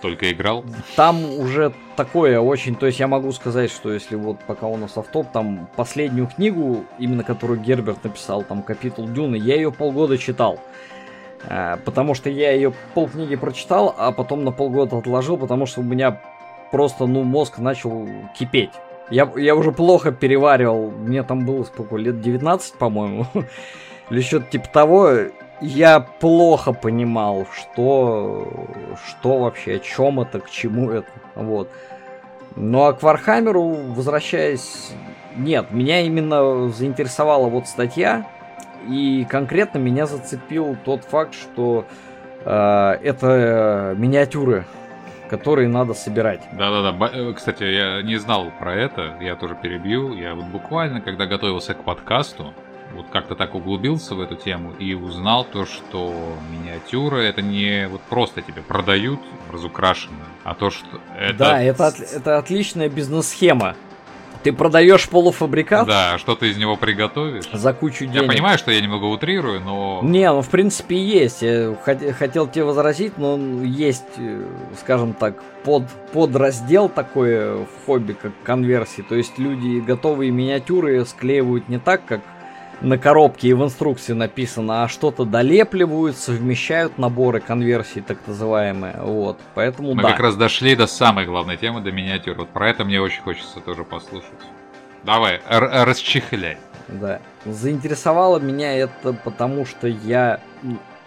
[0.00, 0.64] только играл?
[0.96, 4.96] Там уже такое очень, то есть я могу сказать, что если вот пока у нас
[4.96, 10.58] автоп, там последнюю книгу, именно которую Герберт написал, там Капитул Дюны, я ее полгода читал.
[11.44, 15.84] Э, потому что я ее полкниги прочитал, а потом на полгода отложил, потому что у
[15.84, 16.20] меня
[16.70, 18.08] просто, ну, мозг начал
[18.38, 18.72] кипеть.
[19.10, 23.26] Я, я уже плохо переваривал, мне там было сколько, лет 19, по-моему,
[24.10, 25.10] или что-то типа того,
[25.60, 28.48] я плохо понимал, что,
[29.06, 31.10] что вообще, о чем это, к чему это.
[31.34, 31.68] Вот.
[32.56, 34.92] Ну а к Вархаммеру, возвращаясь,
[35.36, 38.26] нет, меня именно заинтересовала вот статья,
[38.88, 41.84] и конкретно меня зацепил тот факт, что
[42.44, 44.64] э, это миниатюры,
[45.30, 46.40] которые надо собирать.
[46.52, 47.10] Да-да-да.
[47.12, 50.12] Э, кстати, я не знал про это, я тоже перебью.
[50.14, 52.52] Я вот буквально, когда готовился к подкасту,
[52.94, 56.12] вот как-то так углубился в эту тему и узнал то, что
[56.50, 59.20] миниатюры это не вот просто тебе продают
[59.52, 61.38] разукрашенные, а то, что это...
[61.38, 63.76] Да, это, это отличная бизнес-схема.
[64.42, 65.86] Ты продаешь полуфабрикат?
[65.86, 67.44] Да, что ты из него приготовишь?
[67.52, 68.22] За кучу денег.
[68.22, 70.00] Я понимаю, что я немного утрирую, но...
[70.02, 71.42] Не, ну в принципе есть.
[71.42, 71.74] Я
[72.18, 74.42] хотел тебе возразить, но есть, э,
[74.80, 79.02] скажем так, под, подраздел такой в хобби, как конверсии.
[79.02, 82.20] То есть люди готовые миниатюры склеивают не так, как
[82.80, 88.96] на коробке и в инструкции написано, а что-то долепливают, совмещают наборы конверсий, так называемые.
[89.02, 90.10] Вот, поэтому Мы да.
[90.10, 92.36] как раз дошли до самой главной темы, до миниатюр.
[92.36, 94.30] Вот про это мне очень хочется тоже послушать.
[95.04, 96.58] Давай, расчехляй.
[96.88, 97.20] Да.
[97.44, 100.40] Заинтересовало меня это потому, что я,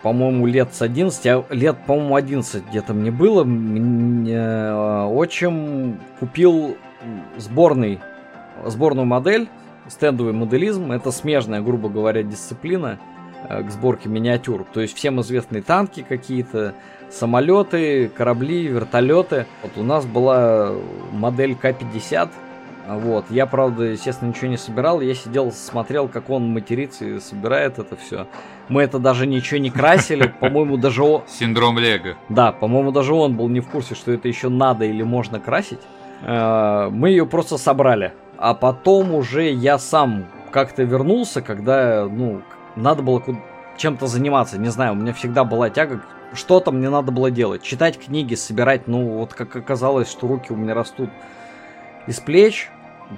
[0.01, 6.77] по-моему, лет с 11, а лет, по-моему, 11 где-то мне было, мне э, отчим купил
[7.37, 7.99] сборный,
[8.65, 9.49] сборную модель
[9.87, 12.99] стендовый моделизм это смежная, грубо говоря, дисциплина
[13.49, 14.65] э, к сборке миниатюр.
[14.73, 16.73] То есть всем известные танки какие-то,
[17.09, 19.45] самолеты, корабли, вертолеты.
[19.61, 20.71] Вот у нас была
[21.11, 22.29] модель К-50.
[22.87, 23.25] Вот.
[23.29, 24.99] Я, правда, естественно, ничего не собирал.
[24.99, 28.27] Я сидел, смотрел, как он матерится и собирает это все.
[28.67, 30.27] Мы это даже ничего не красили.
[30.39, 31.23] По-моему, даже он...
[31.27, 32.15] Синдром Лего.
[32.29, 35.79] Да, по-моему, даже он был не в курсе, что это еще надо или можно красить.
[36.23, 42.41] Э, мы ее просто собрали а потом уже я сам как-то вернулся, когда, ну,
[42.75, 43.23] надо было
[43.77, 46.01] чем-то заниматься, не знаю, у меня всегда была тяга,
[46.33, 50.55] что-то мне надо было делать, читать книги, собирать, ну, вот как оказалось, что руки у
[50.55, 51.09] меня растут
[52.07, 52.69] из плеч,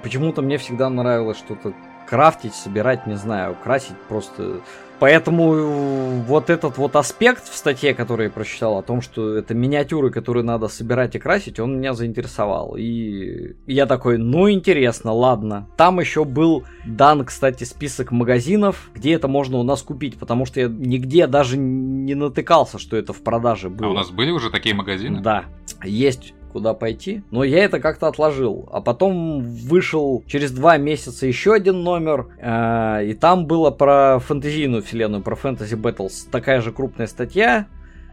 [0.02, 1.72] почему-то мне всегда нравилось что-то
[2.06, 4.60] крафтить, собирать, не знаю, красить, просто
[4.98, 9.54] Поэтому э, вот этот вот аспект в статье, который я прочитал, о том, что это
[9.54, 12.76] миниатюры, которые надо собирать и красить, он меня заинтересовал.
[12.76, 15.68] И я такой, ну интересно, ладно.
[15.76, 20.60] Там еще был дан, кстати, список магазинов, где это можно у нас купить, потому что
[20.60, 23.88] я нигде даже не натыкался, что это в продаже было.
[23.88, 25.20] А у нас были уже такие магазины?
[25.20, 25.44] Да.
[25.84, 28.66] Есть куда пойти, но я это как-то отложил.
[28.72, 34.82] А потом вышел через два месяца еще один номер, э, и там было про фэнтезийную
[34.82, 37.66] вселенную, про Fantasy Battles такая же крупная статья,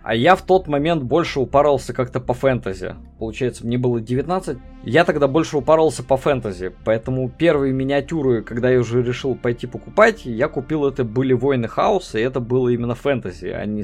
[0.03, 2.95] а я в тот момент больше упарывался как-то по фэнтези.
[3.17, 4.57] Получается, мне было 19.
[4.83, 6.73] Я тогда больше упарывался по фэнтези.
[6.83, 12.19] Поэтому первые миниатюры, когда я уже решил пойти покупать, я купил это были Войны Хаоса,
[12.19, 13.83] и это было именно фэнтези, а не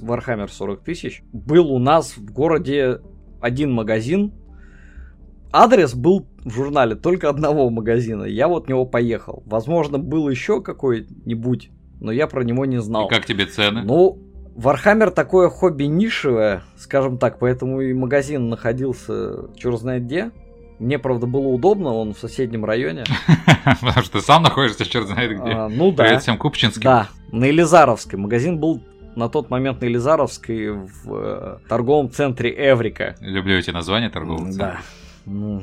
[0.00, 1.22] Warhammer 40 тысяч.
[1.34, 3.00] Был у нас в городе
[3.40, 4.32] один магазин.
[5.52, 8.24] Адрес был в журнале только одного магазина.
[8.24, 9.42] Я вот в него поехал.
[9.46, 11.70] Возможно, был еще какой-нибудь,
[12.00, 13.06] но я про него не знал.
[13.06, 13.82] И как тебе цены?
[13.82, 14.18] Ну,
[14.56, 20.32] Вархаммер такое хобби нишевое, скажем так, поэтому и магазин находился черт знает где.
[20.80, 23.04] Мне, правда, было удобно, он в соседнем районе.
[23.80, 25.50] Потому что ты сам находишься черт знает где.
[25.50, 26.04] А, ну да.
[26.04, 26.82] Привет всем Купчинским.
[26.82, 28.18] Да, на Елизаровской.
[28.18, 28.80] Магазин был
[29.18, 33.16] на тот момент на Елизаровской в э, торговом центре Эврика.
[33.20, 34.66] Люблю эти названия торгового центра.
[34.66, 34.80] Да.
[35.26, 35.62] Ну,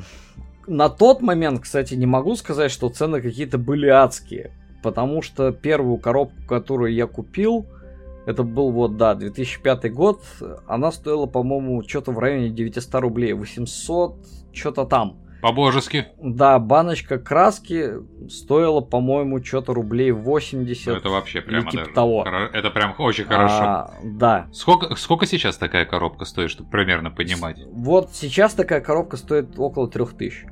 [0.66, 4.52] на тот момент, кстати, не могу сказать, что цены какие-то были адские.
[4.82, 7.66] Потому что первую коробку, которую я купил,
[8.26, 10.22] это был вот, да, 2005 год.
[10.66, 13.32] Она стоила, по-моему, что-то в районе 900 рублей.
[13.32, 14.16] 800,
[14.52, 15.16] что-то там.
[15.40, 16.06] По-божески.
[16.22, 17.92] Да, баночка краски
[18.28, 20.86] стоила, по-моему, что-то рублей 80.
[20.86, 21.94] Ну, это вообще прямо типа даже.
[21.94, 22.26] того.
[22.52, 23.54] Это прям очень хорошо.
[23.54, 24.48] А, да.
[24.52, 27.60] Сколько, сколько сейчас такая коробка стоит, чтобы примерно понимать?
[27.72, 30.46] Вот сейчас такая коробка стоит около 3000.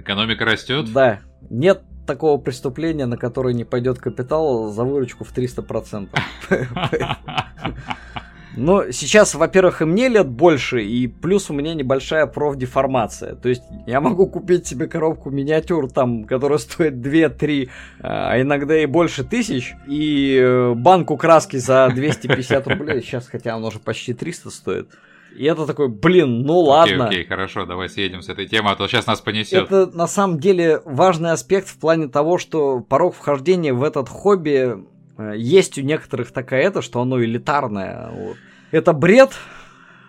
[0.00, 0.92] Экономика растет?
[0.92, 1.20] Да.
[1.48, 6.08] Нет такого преступления, на которое не пойдет капитал за выручку в 300%.
[8.56, 13.34] Но сейчас, во-первых, и мне лет больше, и плюс у меня небольшая профдеформация.
[13.34, 17.68] То есть я могу купить себе коробку миниатюр, там, которая стоит 2-3,
[18.00, 23.02] а иногда и больше тысяч, и э, банку краски за 250 рублей.
[23.02, 24.88] Сейчас, хотя она уже почти 300 стоит.
[25.36, 27.06] И это такой, блин, ну ладно.
[27.06, 29.64] Окей, окей, хорошо, давай съедем с этой темы, а то сейчас нас понесет.
[29.64, 34.76] Это на самом деле важный аспект в плане того, что порог вхождения в этот хобби
[35.18, 38.10] есть у некоторых такая это, что оно элитарное.
[38.10, 38.36] Вот.
[38.70, 39.32] Это бред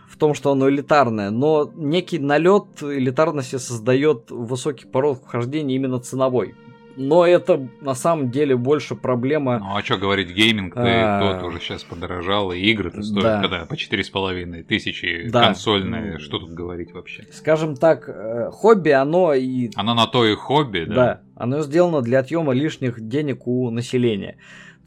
[0.10, 6.56] в том, что оно элитарное, но некий налет элитарности создает высокий порог вхождения именно ценовой
[6.98, 9.60] но это на самом деле больше проблема...
[9.60, 11.20] Ну а что говорить, гейминг а...
[11.20, 13.42] тот уже сейчас подорожал, и игры-то стоят да.
[13.42, 15.46] когда по четыре с половиной тысячи да.
[15.46, 17.28] консольные, что тут говорить вообще?
[17.32, 19.70] Скажем так, э, хобби, оно и...
[19.76, 20.96] Оно на то и хобби, да?
[20.96, 24.38] Да, оно сделано для отъема лишних денег у населения.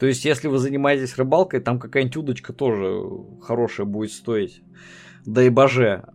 [0.01, 3.03] То есть, если вы занимаетесь рыбалкой, там какая-нибудь удочка тоже
[3.39, 4.63] хорошая будет стоить.
[5.27, 6.05] Да и боже.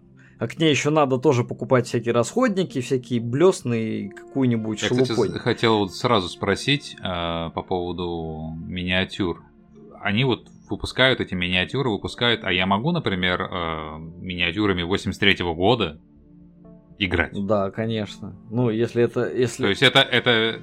[0.41, 5.29] А к ней еще надо тоже покупать всякие расходники, всякие блесны и какую-нибудь Я, шелупонь.
[5.29, 9.45] кстати, хотел вот сразу спросить э, по поводу миниатюр.
[10.01, 16.01] Они вот выпускают эти миниатюры, выпускают, а я могу, например, э, миниатюрами 83 -го года
[16.99, 17.31] играть?
[17.47, 18.35] Да, конечно.
[18.51, 19.33] Ну, если это...
[19.33, 19.63] Если...
[19.63, 20.61] То есть это, это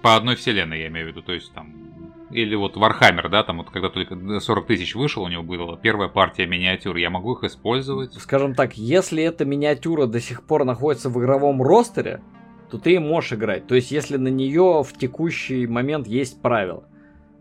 [0.00, 1.91] по одной вселенной, я имею в виду, то есть там
[2.32, 6.08] или вот Warhammer, да, там вот когда только 40 тысяч вышел, у него была первая
[6.08, 8.14] партия миниатюр, я могу их использовать?
[8.14, 12.22] Скажем так, если эта миниатюра до сих пор находится в игровом ростере,
[12.70, 13.66] то ты можешь играть.
[13.66, 16.84] То есть, если на нее в текущий момент есть правила.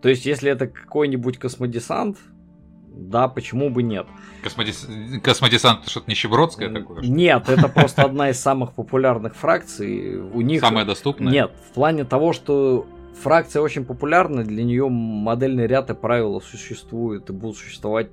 [0.01, 2.17] То есть, если это какой-нибудь космодесант,
[2.93, 4.07] да, почему бы нет?
[4.43, 4.87] Космодес...
[5.23, 7.01] Космодесант что-то нищебродское такое?
[7.01, 10.19] Нет, это просто одна из самых популярных фракций.
[10.19, 10.59] У них...
[10.59, 11.31] Самая доступная?
[11.31, 17.29] Нет, в плане того, что фракция очень популярна, для нее модельный ряд и правила существуют
[17.29, 18.09] и будут существовать,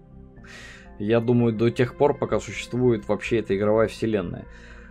[0.99, 4.45] я думаю, до тех пор, пока существует вообще эта игровая вселенная.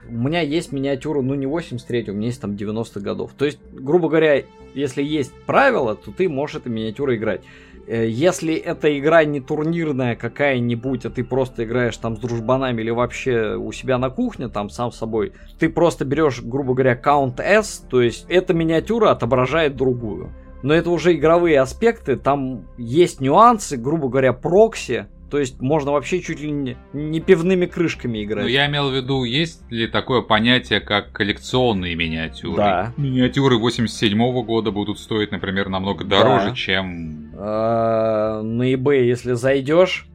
[0.10, 3.34] У меня есть миниатюра, ну не 83 у меня есть там 90-х годов.
[3.38, 7.42] То есть, грубо говоря, если есть правила, то ты можешь эту миниатюру играть.
[7.88, 12.90] Э, если эта игра не турнирная какая-нибудь, а ты просто играешь там с дружбанами или
[12.90, 17.86] вообще у себя на кухне, там сам собой, ты просто берешь, грубо говоря, Count S,
[17.90, 20.34] то есть эта миниатюра отображает другую.
[20.64, 26.22] Но это уже игровые аспекты, там есть нюансы, грубо говоря, прокси, то есть можно вообще
[26.22, 28.44] чуть ли не, не пивными крышками играть.
[28.44, 32.58] Ну, я имел в виду, есть ли такое понятие, как коллекционные миниатюры?
[32.58, 32.94] Да.
[32.98, 36.56] Миниатюры 87 -го года будут стоить, например, намного дороже, да.
[36.56, 37.32] чем...
[37.36, 40.08] А, на eBay, если зайдешь,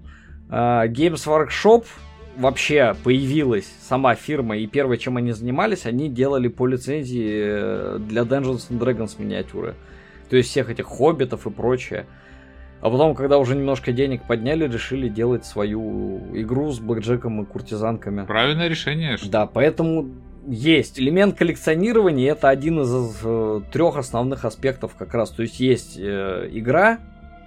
[0.48, 1.85] а, Games Workshop
[2.37, 8.22] вообще появилась сама фирма, и первое, чем они занимались, они делали по лицензии э, для
[8.22, 9.75] Dungeons and Dragons миниатюры.
[10.31, 12.06] То есть всех этих хоббитов и прочее.
[12.83, 18.27] А потом, когда уже немножко денег подняли, решили делать свою игру с блэкджеком и куртизанками.
[18.27, 19.17] Правильное решение.
[19.17, 19.31] Что...
[19.31, 20.11] Да, поэтому
[20.49, 20.99] есть.
[20.99, 25.31] Элемент коллекционирования это один из э, трех основных аспектов как раз.
[25.31, 26.99] То есть есть э, игра,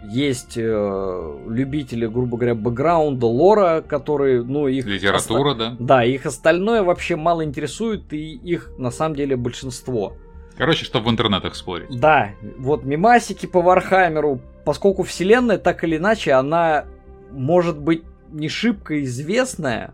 [0.09, 4.85] есть э, любители, грубо говоря, бэкграунда, лора, которые, ну, их...
[4.85, 5.71] Литература, оста...
[5.71, 5.75] да?
[5.79, 10.13] Да, их остальное вообще мало интересует, и их, на самом деле, большинство.
[10.57, 11.99] Короче, чтобы в интернетах спорить.
[11.99, 16.85] Да, вот мемасики по Вархаммеру, поскольку вселенная, так или иначе, она
[17.31, 19.93] может быть не шибко известная,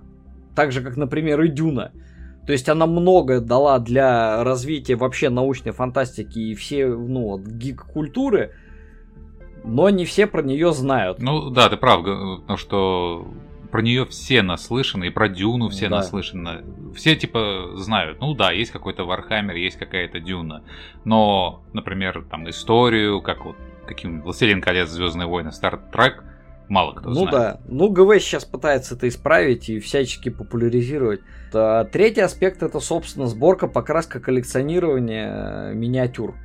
[0.55, 1.91] так же, как, например, и Дюна.
[2.47, 8.55] То есть она много дала для развития вообще научной фантастики и все, ну, гик-культуры,
[9.63, 11.19] но не все про нее знают.
[11.21, 13.27] Ну да, ты прав, потому что
[13.71, 15.97] про нее все наслышаны, и про Дюну все да.
[15.97, 16.63] наслышаны.
[16.95, 20.63] Все типа знают, ну да, есть какой-то Вархаммер, есть какая-то Дюна.
[21.05, 23.55] Но, например, там историю, как вот
[23.87, 26.23] каким Властелин колец, Звездные войны, Стартрек,
[26.67, 27.31] мало кто ну, знает.
[27.31, 31.21] Ну да, ну ГВ сейчас пытается это исправить и всячески популяризировать.
[31.53, 36.35] А, третий аспект это, собственно, сборка, покраска, коллекционирование э, миниатюр.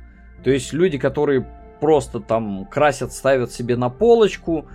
[0.43, 1.47] То есть люди, которые
[1.79, 4.67] просто там красят, ставят себе на полочку,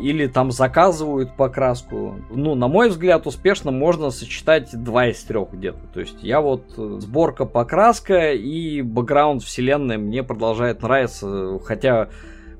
[0.00, 2.16] или там заказывают покраску.
[2.30, 5.80] Ну, на мой взгляд, успешно можно сочетать два из трех где-то.
[5.92, 12.08] То есть я вот э, сборка покраска и бэкграунд вселенной мне продолжает нравиться, хотя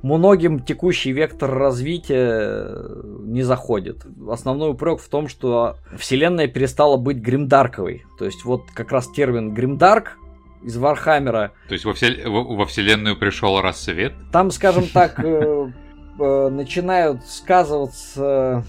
[0.02, 4.06] многим текущий вектор развития э, не заходит.
[4.28, 8.04] Основной упрек в том, что вселенная перестала быть гримдарковой.
[8.18, 10.18] То есть вот как раз термин гримдарк
[10.62, 11.52] из Вархаммера.
[11.68, 12.12] То есть во, всел...
[12.30, 14.12] во вселенную пришел рассвет?
[14.32, 15.18] Там, скажем так,
[16.20, 18.64] э, начинают сказываться...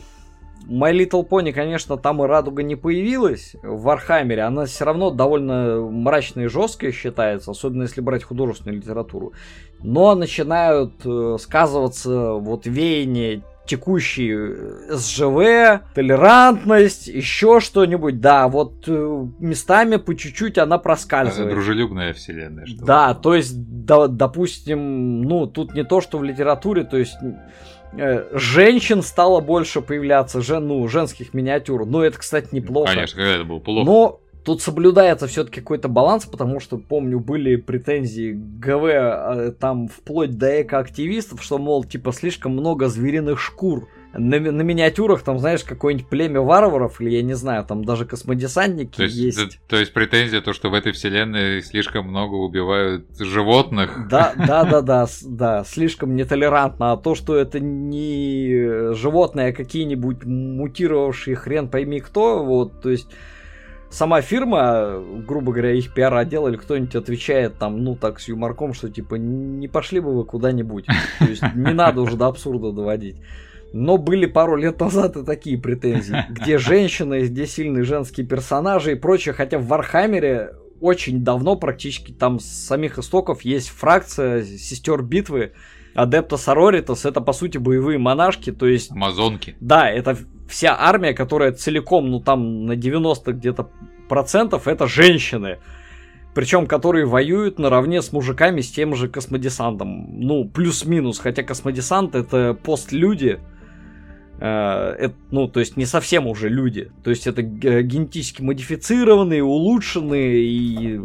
[0.70, 4.44] My Little Pony, конечно, там и радуга не появилась в Вархаммере.
[4.44, 9.34] Она все равно довольно мрачная и жесткая считается, особенно если брать художественную литературу.
[9.80, 18.20] Но начинают э, сказываться вот веяния текущий э, СЖВ, толерантность, еще что-нибудь.
[18.20, 21.54] Да, вот э, местами по чуть-чуть она проскальзывает.
[21.54, 22.66] Дружелюбная вселенная.
[22.66, 23.54] Что да, то есть,
[23.86, 27.16] да, допустим, ну, тут не то, что в литературе, то есть
[27.94, 31.86] э, женщин стало больше появляться, жен, ну, женских миниатюр.
[31.86, 32.94] Но это, кстати, неплохо.
[32.94, 33.86] Конечно, когда это было плохо.
[33.86, 40.38] Но Тут соблюдается все-таки какой-то баланс, потому что, помню, были претензии ГВ а, там вплоть
[40.38, 43.88] до экоактивистов, что, мол, типа, слишком много звериных шкур.
[44.14, 48.98] На, на миниатюрах там, знаешь, какое-нибудь племя варваров, или я не знаю, там даже космодесантники
[48.98, 49.16] то есть.
[49.16, 49.38] есть.
[49.38, 54.08] То, то есть претензия то, что в этой вселенной слишком много убивают животных.
[54.10, 56.92] Да, да, да, да, да, слишком нетолерантно.
[56.92, 63.08] А то, что это не животные, а какие-нибудь мутировавшие хрен пойми кто, вот, то есть
[63.92, 68.90] сама фирма, грубо говоря, их пиар-отдел или кто-нибудь отвечает там, ну, так с юморком, что
[68.90, 70.86] типа не пошли бы вы куда-нибудь.
[71.20, 73.18] То есть не надо уже до абсурда доводить.
[73.74, 78.96] Но были пару лет назад и такие претензии, где женщины, где сильные женские персонажи и
[78.96, 85.54] прочее, хотя в Вархаммере очень давно, практически там с самих истоков, есть фракция сестер битвы,
[85.94, 88.92] Adepta Sororitas, это по сути боевые монашки, то есть...
[88.92, 89.56] Амазонки.
[89.60, 90.18] Да, это
[90.48, 93.70] вся армия, которая целиком, ну там на 90 где-то
[94.08, 95.60] процентов, это женщины.
[96.34, 100.20] Причем, которые воюют наравне с мужиками с тем же космодесантом.
[100.20, 103.40] Ну, плюс-минус, хотя космодесант это постлюди.
[104.40, 106.90] Э, это, ну, то есть не совсем уже люди.
[107.04, 111.00] То есть это генетически модифицированные, улучшенные и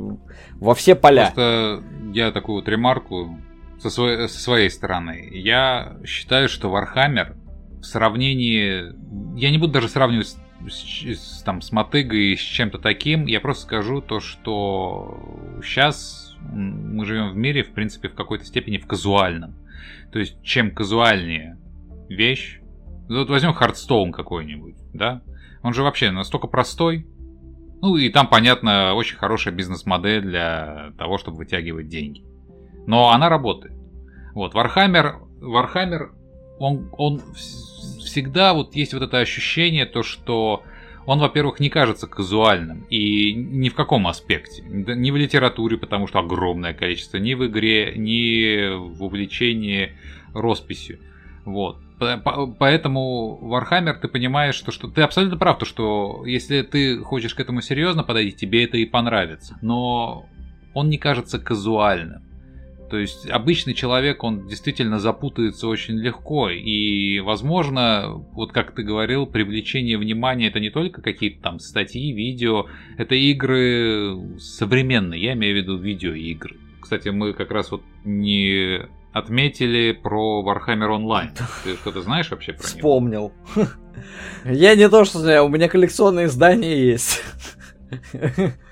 [0.60, 1.32] во все поля.
[1.34, 1.82] Просто
[2.14, 3.36] я такую вот ремарку
[3.88, 5.30] со своей, со своей стороны.
[5.32, 7.36] Я считаю, что Warhammer
[7.80, 8.92] в сравнении...
[9.38, 10.36] Я не буду даже сравнивать
[10.68, 13.26] с, с, там, с мотыгой, с чем-то таким.
[13.26, 18.78] Я просто скажу то, что сейчас мы живем в мире, в принципе, в какой-то степени
[18.78, 19.54] в казуальном.
[20.12, 21.58] То есть, чем казуальнее
[22.08, 22.60] вещь...
[23.08, 25.22] Вот возьмем Хардстоун какой-нибудь, да?
[25.62, 27.06] Он же вообще настолько простой,
[27.82, 32.24] ну и там, понятно, очень хорошая бизнес-модель для того, чтобы вытягивать деньги.
[32.86, 33.75] Но она работает.
[34.36, 36.10] Вот, Warhammer, Warhammer
[36.58, 37.22] он, он
[38.04, 40.62] всегда вот есть вот это ощущение, то что
[41.06, 44.62] он, во-первых, не кажется казуальным и ни в каком аспекте.
[44.62, 49.92] Ни в литературе, потому что огромное количество, ни в игре, ни в увлечении
[50.34, 50.98] росписью.
[51.46, 51.78] Вот.
[51.98, 57.40] Поэтому Warhammer, ты понимаешь, что, что ты абсолютно прав, то что если ты хочешь к
[57.40, 59.56] этому серьезно подойти, тебе это и понравится.
[59.62, 60.26] Но
[60.74, 62.20] он не кажется казуальным.
[62.90, 66.50] То есть обычный человек, он действительно запутается очень легко.
[66.50, 72.66] И, возможно, вот как ты говорил, привлечение внимания это не только какие-то там статьи, видео,
[72.96, 76.56] это игры современные, я имею в виду видеоигры.
[76.80, 78.80] Кстати, мы как раз вот не
[79.12, 81.30] отметили про Warhammer Online.
[81.64, 82.68] Ты что-то знаешь вообще про него?
[82.68, 83.32] Вспомнил.
[84.44, 87.22] Я не то что знаю, у меня коллекционные издания есть.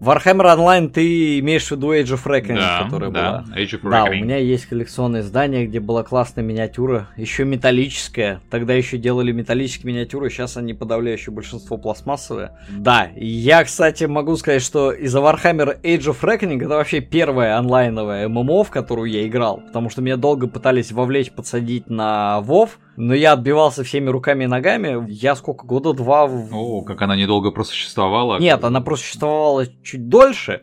[0.00, 3.58] Warhammer Online ты имеешь в виду Age of Reckoning, да, которая да, была?
[3.58, 3.90] Age of Reckoning.
[3.90, 8.40] Да, у меня есть коллекционное издание, где была классная миниатюра, еще металлическая.
[8.48, 12.52] Тогда еще делали металлические миниатюры, сейчас они подавляющее большинство пластмассовые.
[12.70, 18.28] Да, я, кстати, могу сказать, что из-за Warhammer Age of Reckoning это вообще первая онлайновая
[18.28, 23.14] ММО, в которую я играл, потому что меня долго пытались вовлечь, подсадить на WoW, но
[23.14, 25.06] я отбивался всеми руками и ногами.
[25.08, 26.24] Я сколько, года два...
[26.24, 28.40] О, как она недолго просуществовала.
[28.40, 30.62] Нет, она просуществовала чуть дольше.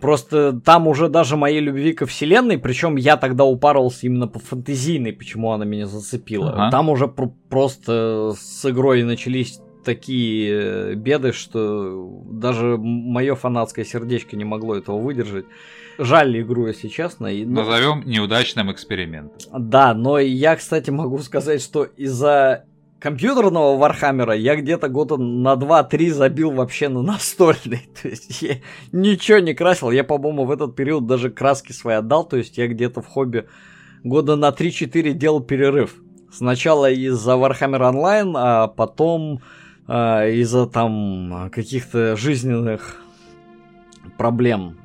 [0.00, 5.12] Просто там уже даже моей любви ко вселенной, причем я тогда упарывался именно по фэнтезийной,
[5.12, 6.52] почему она меня зацепила.
[6.52, 6.70] Ага.
[6.70, 14.44] Там уже про- просто с игрой начались такие беды, что даже мое фанатское сердечко не
[14.44, 15.46] могло этого выдержать.
[15.98, 17.26] Жаль игру, если честно.
[17.28, 19.38] И, ну, Назовем неудачным экспериментом.
[19.56, 22.64] Да, но я, кстати, могу сказать, что из-за
[22.98, 27.88] компьютерного Вархаммера я где-то года на 2-3 забил вообще на настольный.
[28.02, 28.56] То есть я
[28.92, 29.90] ничего не красил.
[29.90, 32.24] Я, по-моему, в этот период даже краски свои отдал.
[32.24, 33.46] То есть я где-то в хобби
[34.02, 35.96] года на 3-4 делал перерыв.
[36.32, 39.40] Сначала из-за Warhammer Online, а потом
[39.88, 43.02] э, из-за там каких-то жизненных
[44.18, 44.78] проблем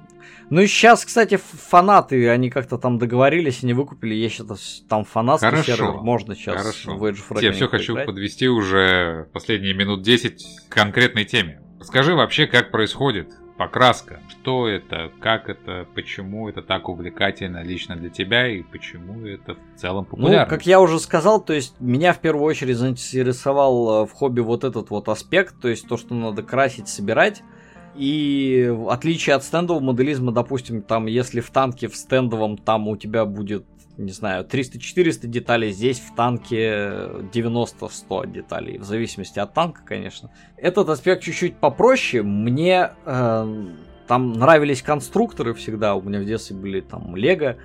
[0.49, 4.15] ну и сейчас, кстати, фанаты, они как-то там договорились и не выкупили.
[4.15, 5.75] Я сейчас там фанатский Хорошо.
[5.75, 6.97] сервер, можно сейчас Хорошо.
[6.97, 11.61] в Age of Я все хочу подвести уже последние минут 10 к конкретной теме.
[11.83, 13.29] Скажи вообще, как происходит
[13.59, 14.21] покраска?
[14.29, 19.79] Что это, как это, почему это так увлекательно лично для тебя и почему это в
[19.79, 20.45] целом популярно?
[20.45, 24.39] Ну, как я уже сказал, то есть меня в первую очередь заинтересовал э, в хобби
[24.39, 27.43] вот этот вот аспект, то есть то, что надо красить, собирать.
[27.95, 32.95] И в отличие от стендового моделизма, допустим, там, если в танке в стендовом там у
[32.95, 33.65] тебя будет,
[33.99, 36.57] не знаю, 300-400 деталей, здесь в танке
[37.33, 40.31] 90-100 деталей, в зависимости от танка, конечно.
[40.57, 42.23] Этот аспект чуть-чуть попроще.
[42.23, 43.65] Мне э,
[44.07, 47.57] там нравились конструкторы всегда, у меня в детстве были там Лего.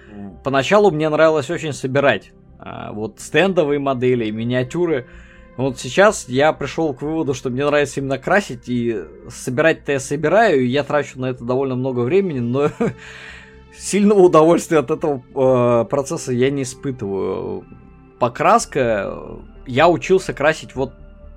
[0.42, 2.32] Поначалу мне нравилось очень собирать.
[2.58, 5.06] Э, вот стендовые модели, миниатюры.
[5.56, 10.64] Вот сейчас я пришел к выводу, что мне нравится именно красить, и собирать-то я собираю,
[10.64, 12.70] и я трачу на это довольно много времени, но
[13.76, 17.64] сильного удовольствия от этого э, процесса я не испытываю.
[18.18, 20.94] Покраска, я учился красить, вот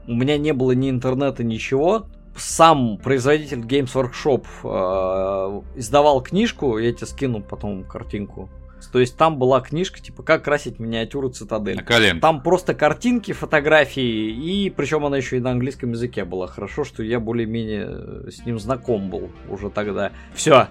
[0.08, 2.08] у меня не было ни интернета, ничего.
[2.36, 8.50] Сам производитель Games Workshop э, издавал книжку, я тебе скину потом картинку
[8.92, 11.76] то есть там была книжка, типа, как красить миниатюру цитадель.
[11.76, 11.84] На
[12.20, 16.48] Там просто картинки, фотографии, и причем она еще и на английском языке была.
[16.48, 20.12] Хорошо, что я более-менее с ним знаком был уже тогда.
[20.34, 20.68] Все,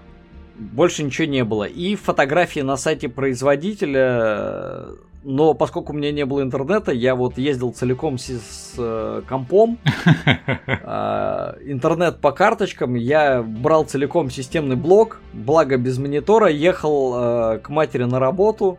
[0.58, 1.64] больше ничего не было.
[1.64, 4.96] И фотографии на сайте производителя
[5.28, 9.76] но поскольку у меня не было интернета, я вот ездил целиком с, с э, компом,
[10.06, 17.70] э, интернет по карточкам, я брал целиком системный блок, благо без монитора, ехал э, к
[17.70, 18.78] матери на работу,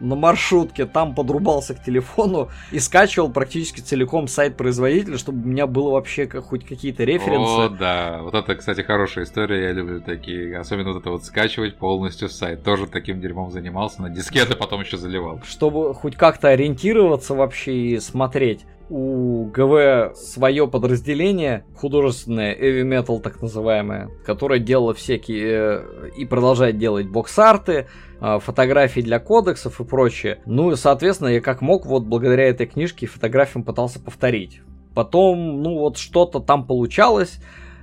[0.00, 5.66] на маршрутке, там подрубался к телефону и скачивал практически целиком сайт производителя, чтобы у меня
[5.66, 7.50] было вообще как, хоть какие-то референсы.
[7.50, 11.76] О, да, вот это, кстати, хорошая история, я люблю такие, особенно вот это вот скачивать
[11.76, 12.62] полностью сайт.
[12.62, 15.40] Тоже таким дерьмом занимался, на дискеты потом еще заливал.
[15.44, 23.42] Чтобы хоть как-то ориентироваться вообще и смотреть у ГВ свое подразделение, художественное, heavy metal так
[23.42, 27.86] называемое, которое делало всякие э, и продолжает делать бокс-арты,
[28.20, 30.40] э, фотографии для кодексов и прочее.
[30.46, 34.60] Ну и, соответственно, я как мог, вот благодаря этой книжке фотографиям пытался повторить.
[34.94, 37.40] Потом, ну вот что-то там получалось.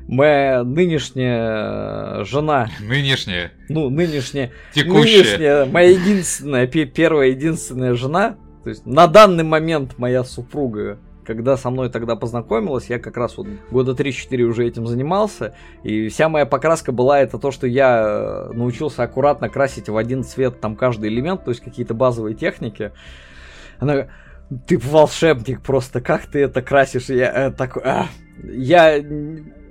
[0.08, 2.68] Моя нынешняя жена...
[2.80, 3.54] Нынешняя?
[3.70, 4.52] Ну, нынешняя...
[4.74, 5.24] Текущая.
[5.24, 11.70] Нынешняя, моя единственная, первая единственная жена, то есть на данный момент моя супруга, когда со
[11.70, 15.54] мной тогда познакомилась, я как раз вот года 3-4 уже этим занимался,
[15.84, 20.24] и вся моя покраска была это то, что я э, научился аккуратно красить в один
[20.24, 22.92] цвет там каждый элемент, то есть какие-то базовые техники.
[23.78, 24.08] Она
[24.66, 27.10] ты волшебник просто, как ты это красишь?
[27.10, 28.08] Я э, такой, а,
[28.44, 29.00] я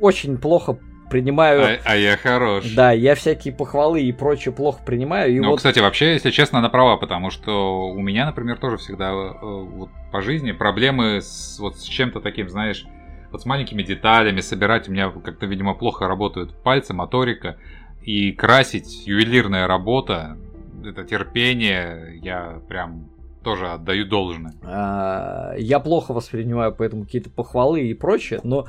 [0.01, 0.78] очень плохо
[1.14, 1.62] принимаю...
[1.62, 2.64] А, а я хорош.
[2.74, 5.32] Да, я всякие похвалы и прочее плохо принимаю.
[5.32, 5.58] И ну, вот...
[5.58, 9.90] кстати, вообще, если честно, она права, потому что у меня, например, тоже всегда э, вот,
[10.10, 12.84] по жизни проблемы с, вот, с чем-то таким, знаешь,
[13.30, 17.58] вот с маленькими деталями, собирать у меня как-то, видимо, плохо работают пальцы, моторика,
[18.02, 20.36] и красить ювелирная работа,
[20.84, 23.08] это терпение, я прям
[23.44, 24.54] тоже отдаю должное.
[24.64, 28.66] А, я плохо воспринимаю поэтому какие-то похвалы и прочее, но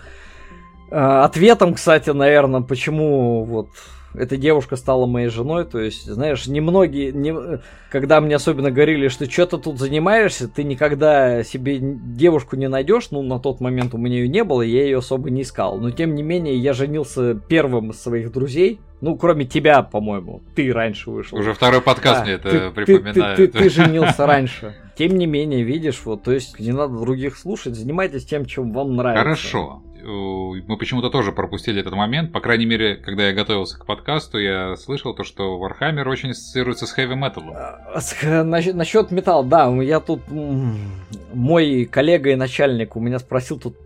[0.89, 3.69] ответом, кстати, наверное, почему вот
[4.17, 7.59] эта девушка стала моей женой, то есть, знаешь, немногие, не,
[7.91, 13.11] когда мне особенно говорили, что что ты тут занимаешься, ты никогда себе девушку не найдешь,
[13.11, 15.91] ну, на тот момент у меня ее не было, я ее особо не искал, но
[15.91, 21.11] тем не менее, я женился первым из своих друзей, ну, кроме тебя, по-моему, ты раньше
[21.11, 21.37] вышел.
[21.37, 23.37] Уже второй подкаст Да, мне это ты- припоминает.
[23.37, 24.75] Ты, ты- ты женился раньше.
[24.97, 28.95] Тем не менее, видишь, вот, то есть не надо других слушать, занимайтесь тем, чем вам
[28.95, 29.23] нравится.
[29.23, 29.83] Хорошо.
[30.05, 32.31] Э, Мы почему-то тоже пропустили этот момент.
[32.31, 36.85] По крайней мере, когда я готовился к подкасту, я слышал то, что Warhammer очень ассоциируется
[36.85, 37.53] с хэви металом.
[37.55, 40.21] А, насчет, насчет металла, да, я тут
[41.33, 43.77] мой коллега и начальник у меня спросил тут,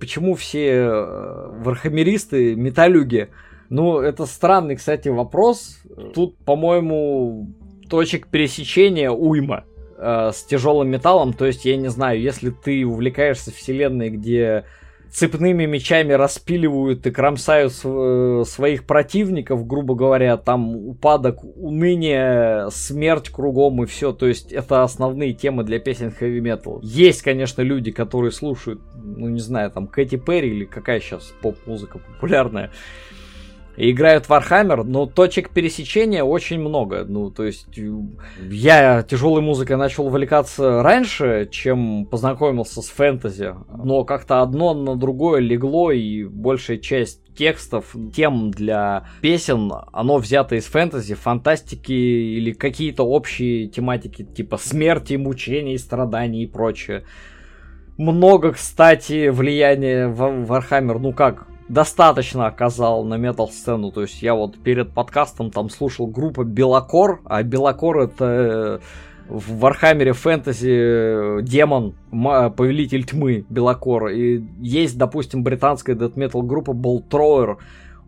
[0.00, 3.28] почему все э, вархамеристы металюги.
[3.68, 5.82] Ну, это странный, кстати, вопрос.
[6.14, 7.48] Тут, по-моему,
[7.90, 9.64] точек пересечения уйма
[9.98, 11.34] э, с тяжелым металлом.
[11.34, 14.64] То есть, я не знаю, если ты увлекаешься вселенной, где
[15.10, 23.82] цепными мечами распиливают и кромсают св- своих противников, грубо говоря, там упадок, уныние, смерть кругом
[23.82, 24.12] и все.
[24.12, 26.80] То есть это основные темы для песен хэви метал.
[26.82, 31.98] Есть, конечно, люди, которые слушают, ну не знаю, там Кэти Перри или какая сейчас поп-музыка
[31.98, 32.70] популярная.
[33.78, 37.04] И играют в Warhammer, но точек пересечения очень много.
[37.04, 37.88] Ну, то есть, э,
[38.50, 43.54] я тяжелой музыкой начал увлекаться раньше, чем познакомился с фэнтези.
[43.72, 50.56] Но как-то одно на другое легло, и большая часть текстов, тем для песен, оно взято
[50.56, 57.04] из фэнтези, фантастики или какие-то общие тематики, типа смерти, мучений, страданий и прочее.
[57.96, 63.90] Много, кстати, влияния в Warhammer, ну как, достаточно оказал на метал-сцену.
[63.92, 68.78] То есть я вот перед подкастом там слушал группа Be'lakor, а Be'lakor это э,
[69.28, 74.08] в Вархаммере фэнтези э, демон, повелитель тьмы Be'lakor.
[74.08, 77.58] И есть, допустим, британская дэт-метал группа Bolt Thrower.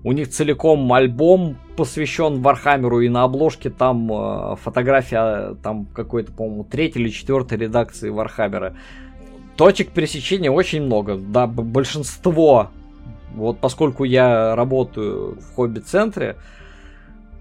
[0.03, 6.65] У них целиком альбом посвящен Вархаммеру, и на обложке там э, фотография там какой-то, по-моему,
[6.65, 8.75] третьей или четвертой редакции Вархаммера.
[9.57, 11.19] Точек пересечения очень много.
[11.19, 12.71] Да, большинство
[13.35, 16.37] вот поскольку я работаю в хобби-центре,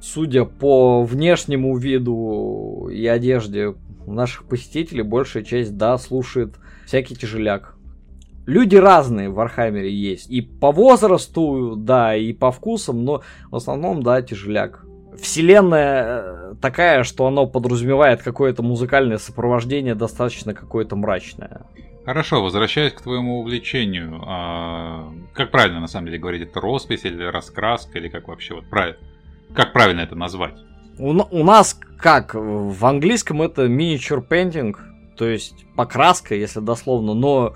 [0.01, 3.75] судя по внешнему виду и одежде
[4.05, 7.75] наших посетителей, большая часть, да, слушает всякий тяжеляк.
[8.45, 10.29] Люди разные в Вархаммере есть.
[10.29, 13.21] И по возрасту, да, и по вкусам, но
[13.51, 14.85] в основном, да, тяжеляк.
[15.19, 21.61] Вселенная э, такая, что оно подразумевает какое-то музыкальное сопровождение достаточно какое-то мрачное.
[22.05, 24.21] Хорошо, возвращаясь к твоему увлечению.
[24.25, 26.41] а, как правильно на самом деле говорить?
[26.41, 28.97] Это роспись или раскраска, или как вообще вот правильно?
[29.53, 30.55] Как правильно это назвать?
[30.97, 32.33] У, у нас как?
[32.33, 34.75] В английском это miniature painting,
[35.17, 37.53] то есть покраска, если дословно, но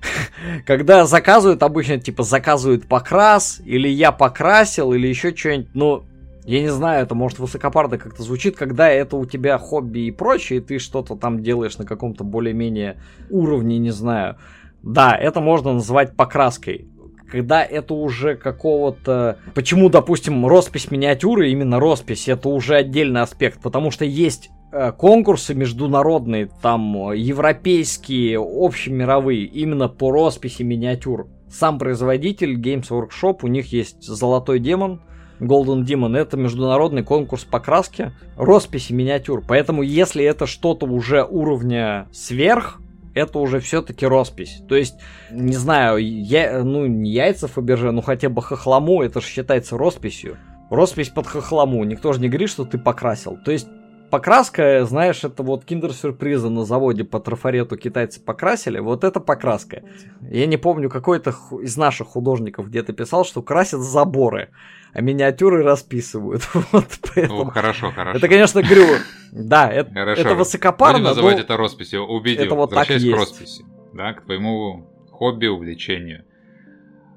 [0.66, 6.04] когда заказывают, обычно типа заказывают покрас, или я покрасил, или еще что-нибудь, но
[6.46, 10.60] я не знаю, это может высокопарно как-то звучит, когда это у тебя хобби и прочее,
[10.60, 14.36] и ты что-то там делаешь на каком-то более-менее уровне, не знаю.
[14.82, 16.88] Да, это можно назвать покраской.
[17.28, 19.38] Когда это уже какого-то...
[19.54, 25.52] Почему, допустим, роспись миниатюры, именно роспись, это уже отдельный аспект, потому что есть э, конкурсы
[25.52, 31.26] международные, там европейские, общемировые, именно по росписи миниатюр.
[31.50, 35.00] Сам производитель Games Workshop, у них есть Золотой Демон,
[35.40, 39.42] Golden Demon, это международный конкурс покраски, росписи миниатюр.
[39.46, 42.80] Поэтому если это что-то уже уровня сверх,
[43.14, 44.62] это уже все-таки роспись.
[44.68, 44.96] То есть,
[45.30, 50.36] не знаю, я, ну, не яйца Фаберже, ну хотя бы хохлому, это же считается росписью.
[50.68, 53.38] Роспись под хохлому, никто же не говорит, что ты покрасил.
[53.42, 53.68] То есть,
[54.10, 59.82] покраска, знаешь, это вот киндер-сюрпризы на заводе по трафарету китайцы покрасили, вот это покраска.
[60.22, 64.50] Я не помню, какой-то из наших художников где-то писал, что красят заборы,
[64.92, 66.48] а миниатюры расписывают.
[66.72, 67.44] Вот поэтому...
[67.44, 68.18] Ну, хорошо, хорошо.
[68.18, 68.86] Это, конечно, говорю,
[69.32, 70.20] да, это, Хорошо.
[70.22, 72.02] это высокопарно, Будем называть но- это росписью.
[72.06, 72.44] Убедил.
[72.44, 73.18] это вот так Возвращаясь к есть.
[73.18, 73.64] росписи.
[73.92, 76.24] Да, к твоему хобби, увлечению.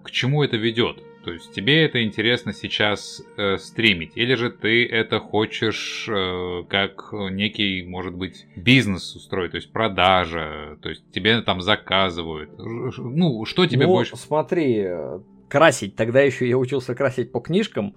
[0.04, 1.04] К чему это ведет?
[1.24, 7.10] То есть тебе это интересно сейчас э, стримить, или же ты это хочешь э, как
[7.12, 12.52] некий, может быть, бизнес устроить, то есть продажа, то есть тебе там заказывают.
[12.58, 14.16] Ну, что тебе ну, больше...
[14.16, 17.96] смотри, э, красить, тогда еще я учился красить по книжкам.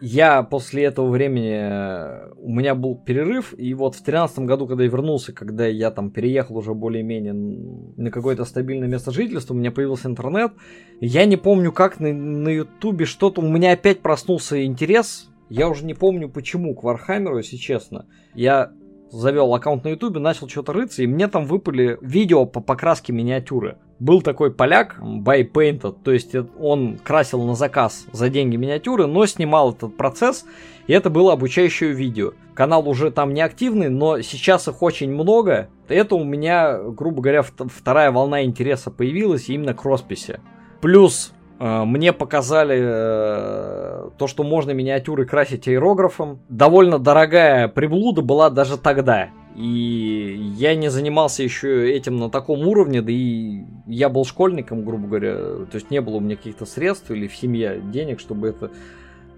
[0.00, 4.84] Я после этого времени, э, у меня был перерыв, и вот в тринадцатом году, когда
[4.84, 9.70] я вернулся, когда я там переехал уже более-менее на какое-то стабильное место жительства, у меня
[9.70, 10.52] появился интернет,
[11.00, 15.84] я не помню, как на, на ютубе что-то, у меня опять проснулся интерес, я уже
[15.84, 18.06] не помню почему, к Вархаммеру, если честно.
[18.34, 18.72] Я
[19.10, 23.76] завел аккаунт на ютубе, начал что-то рыться, и мне там выпали видео по покраске миниатюры.
[24.00, 29.72] Был такой поляк, Buypainted, то есть он красил на заказ за деньги миниатюры, но снимал
[29.72, 30.46] этот процесс,
[30.86, 32.32] и это было обучающее видео.
[32.54, 35.68] Канал уже там не активный, но сейчас их очень много.
[35.88, 40.40] Это у меня, грубо говоря, вторая волна интереса появилась именно к росписи.
[40.80, 46.40] Плюс э, мне показали э, то, что можно миниатюры красить аэрографом.
[46.48, 49.30] Довольно дорогая приблуда была даже тогда.
[49.60, 55.06] И я не занимался еще этим на таком уровне, да и я был школьником, грубо
[55.06, 55.34] говоря.
[55.66, 58.70] То есть не было у меня каких-то средств или в семье денег, чтобы это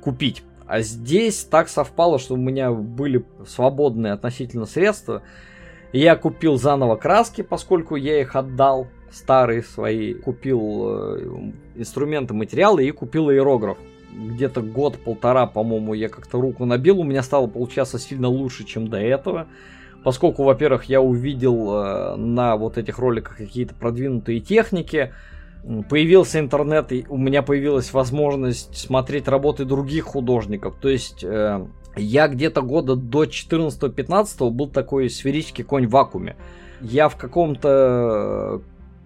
[0.00, 0.44] купить.
[0.64, 5.22] А здесь так совпало, что у меня были свободные относительно средства.
[5.92, 10.14] Я купил заново краски, поскольку я их отдал старые свои.
[10.14, 13.76] Купил э, инструменты, материалы и купил аэрограф
[14.12, 18.98] где-то год-полтора, по-моему, я как-то руку набил, у меня стало получаться сильно лучше, чем до
[18.98, 19.48] этого
[20.04, 25.12] поскольку, во-первых, я увидел э, на вот этих роликах какие-то продвинутые техники,
[25.88, 30.76] появился интернет, и у меня появилась возможность смотреть работы других художников.
[30.80, 36.36] То есть э, я где-то года до 14-15 был такой сферический конь в вакууме.
[36.80, 38.62] Я в каком-то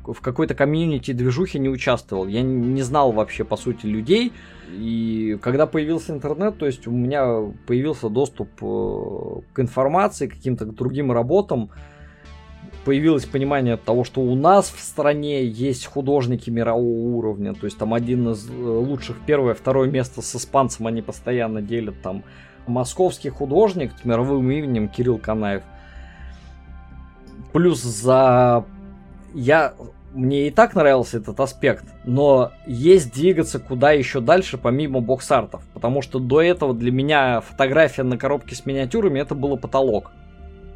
[0.06, 2.26] в какой-то комьюнити движухе не участвовал.
[2.26, 4.32] Я не знал вообще, по сути, людей.
[4.70, 10.66] И когда появился интернет, то есть у меня появился доступ э, к информации, к каким-то
[10.66, 11.70] другим работам,
[12.84, 17.94] появилось понимание того, что у нас в стране есть художники мирового уровня, то есть там
[17.94, 22.22] один из э, лучших, первое, второе место с испанцем они постоянно делят, там
[22.66, 25.62] московский художник с мировым именем Кирилл Канаев.
[27.52, 28.64] Плюс за...
[29.34, 29.74] Я
[30.16, 35.62] мне и так нравился этот аспект, но есть двигаться куда еще дальше, помимо бокс-артов.
[35.74, 40.10] Потому что до этого для меня фотография на коробке с миниатюрами это было потолок.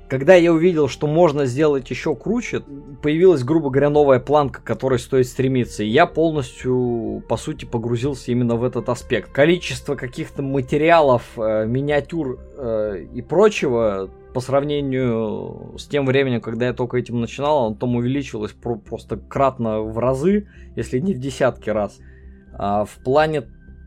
[0.09, 2.63] Когда я увидел, что можно сделать еще круче,
[3.01, 5.85] появилась, грубо говоря, новая планка, к которой стоит стремиться.
[5.85, 9.31] И я полностью, по сути, погрузился именно в этот аспект.
[9.31, 16.73] Количество каких-то материалов, э, миниатюр э, и прочего по сравнению с тем временем, когда я
[16.73, 21.71] только этим начинал, оно там увеличилось про- просто кратно в разы, если не в десятки
[21.71, 21.99] раз.
[22.53, 23.45] А в плане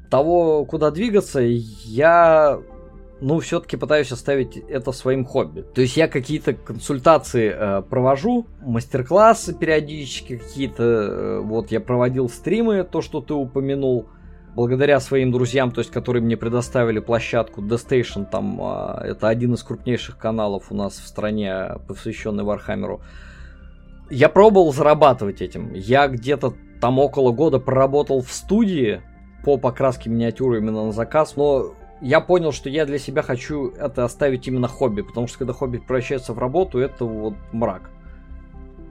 [0.09, 2.59] того, куда двигаться, я
[3.23, 5.61] ну, все-таки пытаюсь оставить это своим хобби.
[5.61, 12.83] То есть я какие-то консультации э, провожу, мастер-классы периодически какие-то, э, вот я проводил стримы,
[12.83, 14.07] то, что ты упомянул,
[14.55, 19.53] благодаря своим друзьям, то есть, которые мне предоставили площадку The Station, там, э, это один
[19.53, 23.01] из крупнейших каналов у нас в стране, посвященный Вархаммеру.
[24.09, 25.73] Я пробовал зарабатывать этим.
[25.73, 29.01] Я где-то там около года проработал в студии
[29.43, 34.03] по покраске миниатюры именно на заказ, но я понял, что я для себя хочу это
[34.03, 37.89] оставить именно хобби, потому что когда хобби превращается в работу, это вот мрак.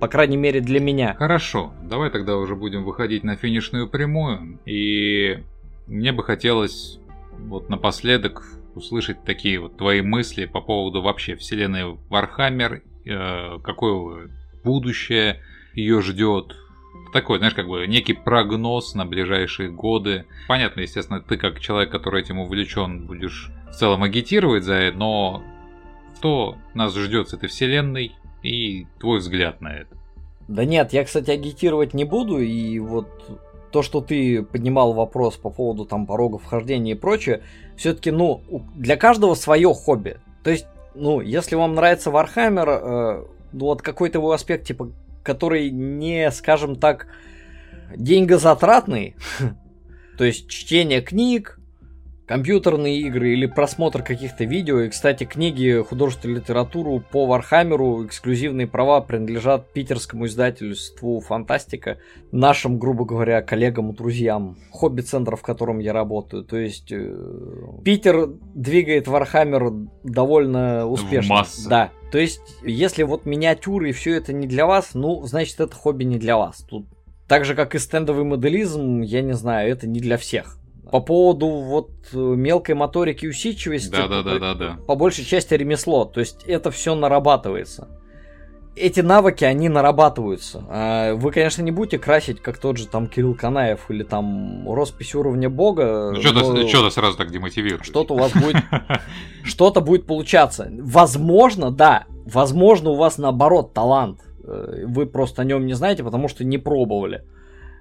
[0.00, 1.14] По крайней мере для меня.
[1.14, 4.58] Хорошо, давай тогда уже будем выходить на финишную прямую.
[4.64, 5.44] И
[5.86, 6.98] мне бы хотелось
[7.38, 14.30] вот напоследок услышать такие вот твои мысли по поводу вообще вселенной Вархаммер, э, какое
[14.64, 15.42] будущее
[15.74, 16.56] ее ждет,
[17.12, 20.24] такой, знаешь, как бы некий прогноз на ближайшие годы.
[20.48, 25.42] Понятно, естественно, ты как человек, который этим увлечен, будешь в целом агитировать за это, но
[26.16, 28.12] что нас ждет с этой вселенной
[28.42, 29.96] и твой взгляд на это?
[30.48, 33.08] Да нет, я, кстати, агитировать не буду, и вот
[33.72, 37.42] то, что ты поднимал вопрос по поводу там порогов вхождения и прочее,
[37.76, 38.42] все-таки, ну,
[38.74, 40.18] для каждого свое хобби.
[40.44, 44.90] То есть, ну, если вам нравится Warhammer, э, ну, вот какой-то его аспект, типа
[45.22, 47.06] который не, скажем так,
[47.96, 49.16] деньгозатратный,
[50.18, 51.58] то есть чтение книг,
[52.32, 54.80] компьютерные игры или просмотр каких-то видео.
[54.80, 61.98] И, кстати, книги, художественную литературу по Вархаммеру, эксклюзивные права принадлежат питерскому издательству Фантастика,
[62.30, 66.42] нашим, грубо говоря, коллегам, друзьям, хобби-центр, в котором я работаю.
[66.42, 67.14] То есть э,
[67.84, 69.70] Питер двигает Вархаммер
[70.02, 71.34] довольно успешно.
[71.34, 71.90] В Да.
[72.10, 76.04] То есть, если вот миниатюры и все это не для вас, ну, значит, это хобби
[76.04, 76.64] не для вас.
[76.66, 76.86] Тут
[77.28, 80.56] так же, как и стендовый моделизм, я не знаю, это не для всех.
[80.92, 84.76] По поводу вот э, мелкой моторики и усидчивости, да, да, да, да, да.
[84.86, 86.04] по большей части ремесло.
[86.04, 87.88] То есть это все нарабатывается.
[88.76, 90.62] Эти навыки, они нарабатываются.
[90.68, 95.14] А вы, конечно, не будете красить, как тот же там Кирилл Канаев или там роспись
[95.14, 96.10] уровня бога.
[96.14, 97.86] Ну, что-то, что-то сразу так демотивирует.
[97.86, 98.56] Что-то у вас будет...
[99.44, 100.70] Что-то будет получаться.
[100.78, 102.04] Возможно, да.
[102.26, 104.20] Возможно, у вас наоборот талант.
[104.44, 107.24] Э, вы просто о нем не знаете, потому что не пробовали.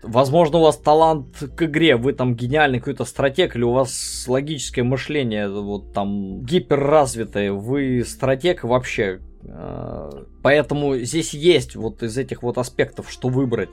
[0.03, 4.83] Возможно, у вас талант к игре, вы там гениальный какой-то стратег, или у вас логическое
[4.83, 9.19] мышление вот там гиперразвитое, вы стратег вообще.
[9.43, 10.09] Э,
[10.41, 13.69] поэтому здесь есть вот из этих вот аспектов, что выбрать.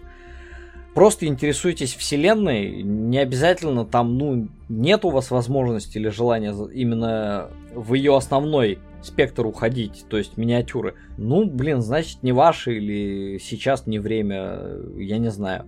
[0.94, 7.94] просто интересуетесь вселенной, не обязательно там, ну, нет у вас возможности или желания именно в
[7.94, 10.94] ее основной спектр уходить, то есть миниатюры.
[11.16, 14.60] Ну, блин, значит, не ваше или сейчас не время,
[14.96, 15.64] я не знаю.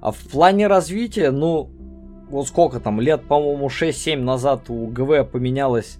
[0.00, 1.70] А в плане развития, ну,
[2.30, 5.98] вот сколько там, лет, по-моему, 6-7 назад у ГВ поменялось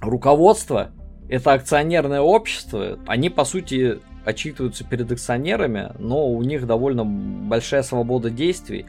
[0.00, 0.90] руководство,
[1.28, 8.30] это акционерное общество, они, по сути, отчитываются перед акционерами, но у них довольно большая свобода
[8.30, 8.86] действий.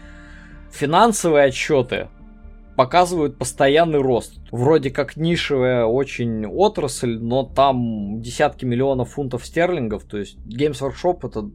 [0.71, 2.09] Финансовые отчеты
[2.75, 4.39] показывают постоянный рост.
[4.51, 10.03] Вроде как нишевая очень отрасль, но там десятки миллионов фунтов стерлингов.
[10.03, 11.49] То есть Games Workshop это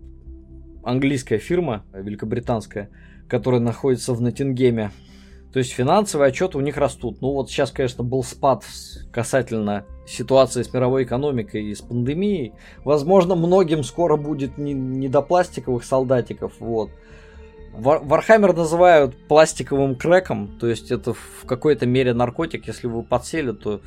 [0.90, 2.90] английская фирма, великобританская,
[3.28, 4.90] которая находится в Ноттингеме.
[5.52, 7.20] То есть финансовые отчеты у них растут.
[7.20, 8.64] Ну вот сейчас, конечно, был спад
[9.12, 12.52] касательно ситуации с мировой экономикой и с пандемией.
[12.84, 16.52] Возможно, многим скоро будет не, не до пластиковых солдатиков.
[16.60, 16.90] Вот.
[17.72, 23.80] Вархаммер называют пластиковым крэком, то есть это в какой-то мере наркотик, если вы подсели, то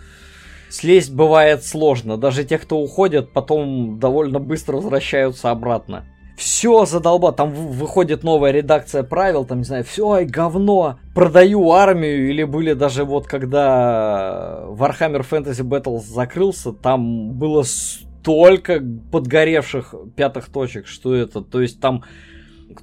[0.69, 2.17] слезть бывает сложно.
[2.17, 6.05] Даже те, кто уходят, потом довольно быстро возвращаются обратно
[6.37, 12.29] все задолба, там выходит новая редакция правил, там, не знаю, все, ай, говно, продаю армию,
[12.29, 18.81] или были даже вот, когда Warhammer Fantasy Battles закрылся, там было столько
[19.11, 22.03] подгоревших пятых точек, что это, то есть там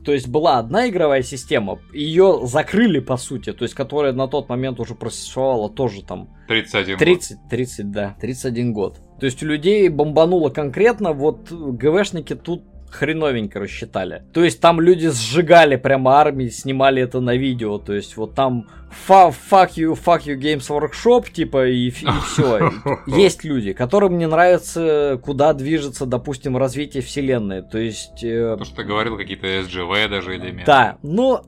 [0.04, 4.48] то есть была одна игровая система, ее закрыли по сути, то есть которая на тот
[4.48, 7.50] момент уже просуществовала тоже там 31 30, год.
[7.50, 9.00] 30, да, 31 год.
[9.18, 14.22] То есть у людей бомбануло конкретно, вот ГВшники тут хреновенько рассчитали.
[14.32, 17.78] То есть там люди сжигали прямо армии, снимали это на видео.
[17.78, 18.66] То есть вот там
[19.06, 19.34] fuck
[19.76, 22.70] you, fuck you Games Workshop, типа, и, и все.
[23.06, 27.62] Есть люди, которым не нравится, куда движется, допустим, развитие вселенной.
[27.62, 28.22] То есть...
[28.24, 28.56] Э...
[28.58, 30.64] То, что ты говорил, какие-то SGV даже элементы.
[30.66, 31.44] Да, но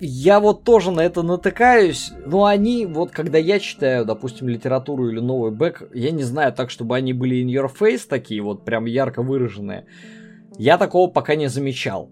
[0.00, 5.18] я вот тоже на это натыкаюсь, но они, вот когда я читаю, допустим, литературу или
[5.20, 8.84] новый бэк, я не знаю так, чтобы они были in your face такие вот прям
[8.84, 9.86] ярко выраженные.
[10.56, 12.10] Я такого пока не замечал.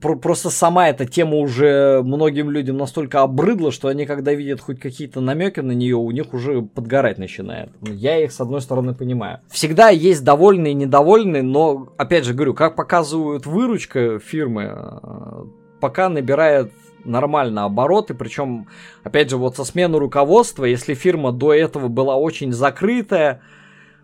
[0.00, 5.20] Просто сама эта тема уже многим людям настолько обрыдла, что они, когда видят хоть какие-то
[5.20, 7.70] намеки на нее, у них уже подгорать начинает.
[7.82, 9.38] Я их, с одной стороны, понимаю.
[9.48, 15.44] Всегда есть довольные и недовольные, но, опять же говорю, как показывают выручка фирмы, э,
[15.80, 16.72] пока набирает
[17.04, 18.66] нормально обороты, причем,
[19.04, 23.42] опять же, вот со смены руководства, если фирма до этого была очень закрытая,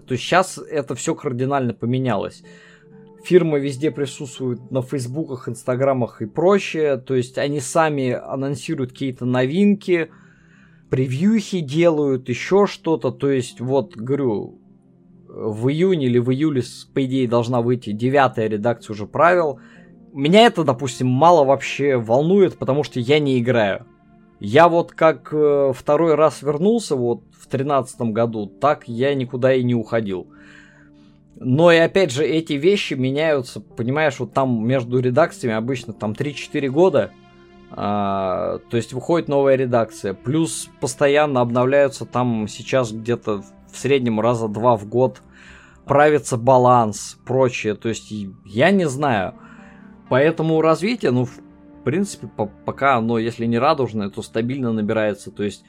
[0.07, 2.45] то сейчас это все кардинально поменялось
[3.25, 6.97] фирмы везде присутствуют на фейсбуках, инстаграмах и прочее.
[6.99, 10.11] То есть они сами анонсируют какие-то новинки,
[10.91, 13.11] превьюхи делают, еще что-то.
[13.11, 14.61] То есть вот, говорю,
[15.29, 16.63] в июне или в июле,
[16.93, 19.59] по идее, должна выйти девятая редакция уже правил.
[20.13, 23.87] Меня это, допустим, мало вообще волнует, потому что я не играю.
[24.39, 29.63] Я вот как э, второй раз вернулся вот в тринадцатом году, так я никуда и
[29.63, 30.29] не уходил.
[31.37, 36.69] Но и опять же, эти вещи меняются, понимаешь, вот там между редакциями обычно там 3-4
[36.69, 37.11] года,
[37.71, 44.47] а, то есть выходит новая редакция, плюс постоянно обновляются там сейчас где-то в среднем раза
[44.47, 45.23] два в год,
[45.85, 48.13] правится баланс, прочее, то есть
[48.45, 49.35] я не знаю.
[50.09, 51.41] Поэтому развитие, ну, в
[51.85, 55.65] принципе, по пока оно, если не радужное, то стабильно набирается, то есть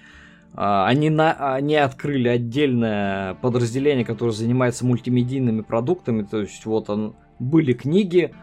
[0.57, 6.23] они, на, они открыли отдельное подразделение, которое занимается мультимедийными продуктами.
[6.23, 8.33] То есть вот он, были книги,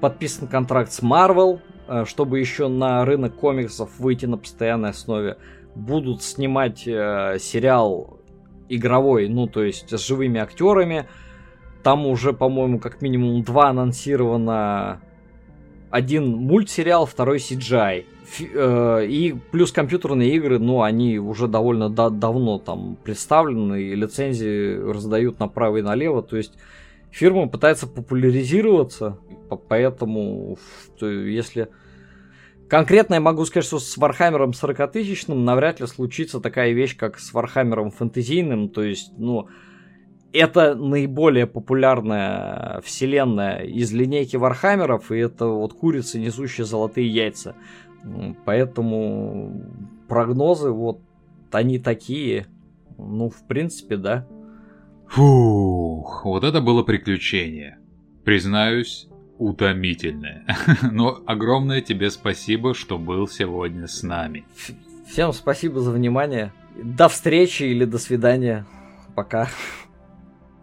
[0.00, 5.36] подписан контракт с Marvel, э, чтобы еще на рынок комиксов выйти на постоянной основе.
[5.74, 8.20] Будут снимать э, сериал
[8.68, 11.06] игровой, ну то есть с живыми актерами.
[11.82, 15.00] Там уже, по-моему, как минимум два анонсировано.
[15.90, 18.06] Один мультсериал, второй CGI.
[18.54, 24.76] Э, и плюс компьютерные игры, ну, они уже довольно да давно там представлены, и лицензии
[24.76, 26.22] раздают направо и налево.
[26.22, 26.52] То есть
[27.10, 29.18] фирма пытается популяризироваться,
[29.68, 30.58] поэтому
[31.00, 31.68] если...
[32.68, 37.20] Конкретно я могу сказать, что с Вархаммером 40 тысячным навряд ли случится такая вещь, как
[37.20, 38.70] с Вархаммером фэнтезийным.
[38.70, 39.46] То есть, ну,
[40.32, 47.54] это наиболее популярная вселенная из линейки Вархаммеров, и это вот курица, несущая золотые яйца.
[48.44, 49.62] Поэтому
[50.08, 51.00] прогнозы вот
[51.50, 52.46] они такие.
[52.98, 54.26] Ну, в принципе, да.
[55.08, 57.78] Фух, вот это было приключение.
[58.24, 60.44] Признаюсь, утомительное.
[60.92, 64.44] Но огромное тебе спасибо, что был сегодня с нами.
[65.06, 66.52] Всем спасибо за внимание.
[66.82, 68.66] До встречи или до свидания.
[69.14, 69.48] Пока.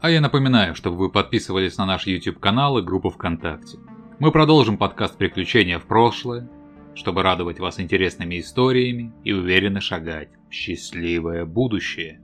[0.02, 3.78] А я напоминаю, чтобы вы подписывались на наш YouTube канал и группу ВКонтакте.
[4.20, 6.50] Мы продолжим подкаст «Приключения в прошлое»,
[6.96, 12.20] чтобы радовать вас интересными историями и уверенно шагать в счастливое будущее.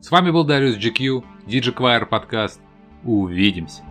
[0.00, 2.60] С вами был Дариус GQ, DigiQuire подкаст.
[3.04, 3.82] Увидимся!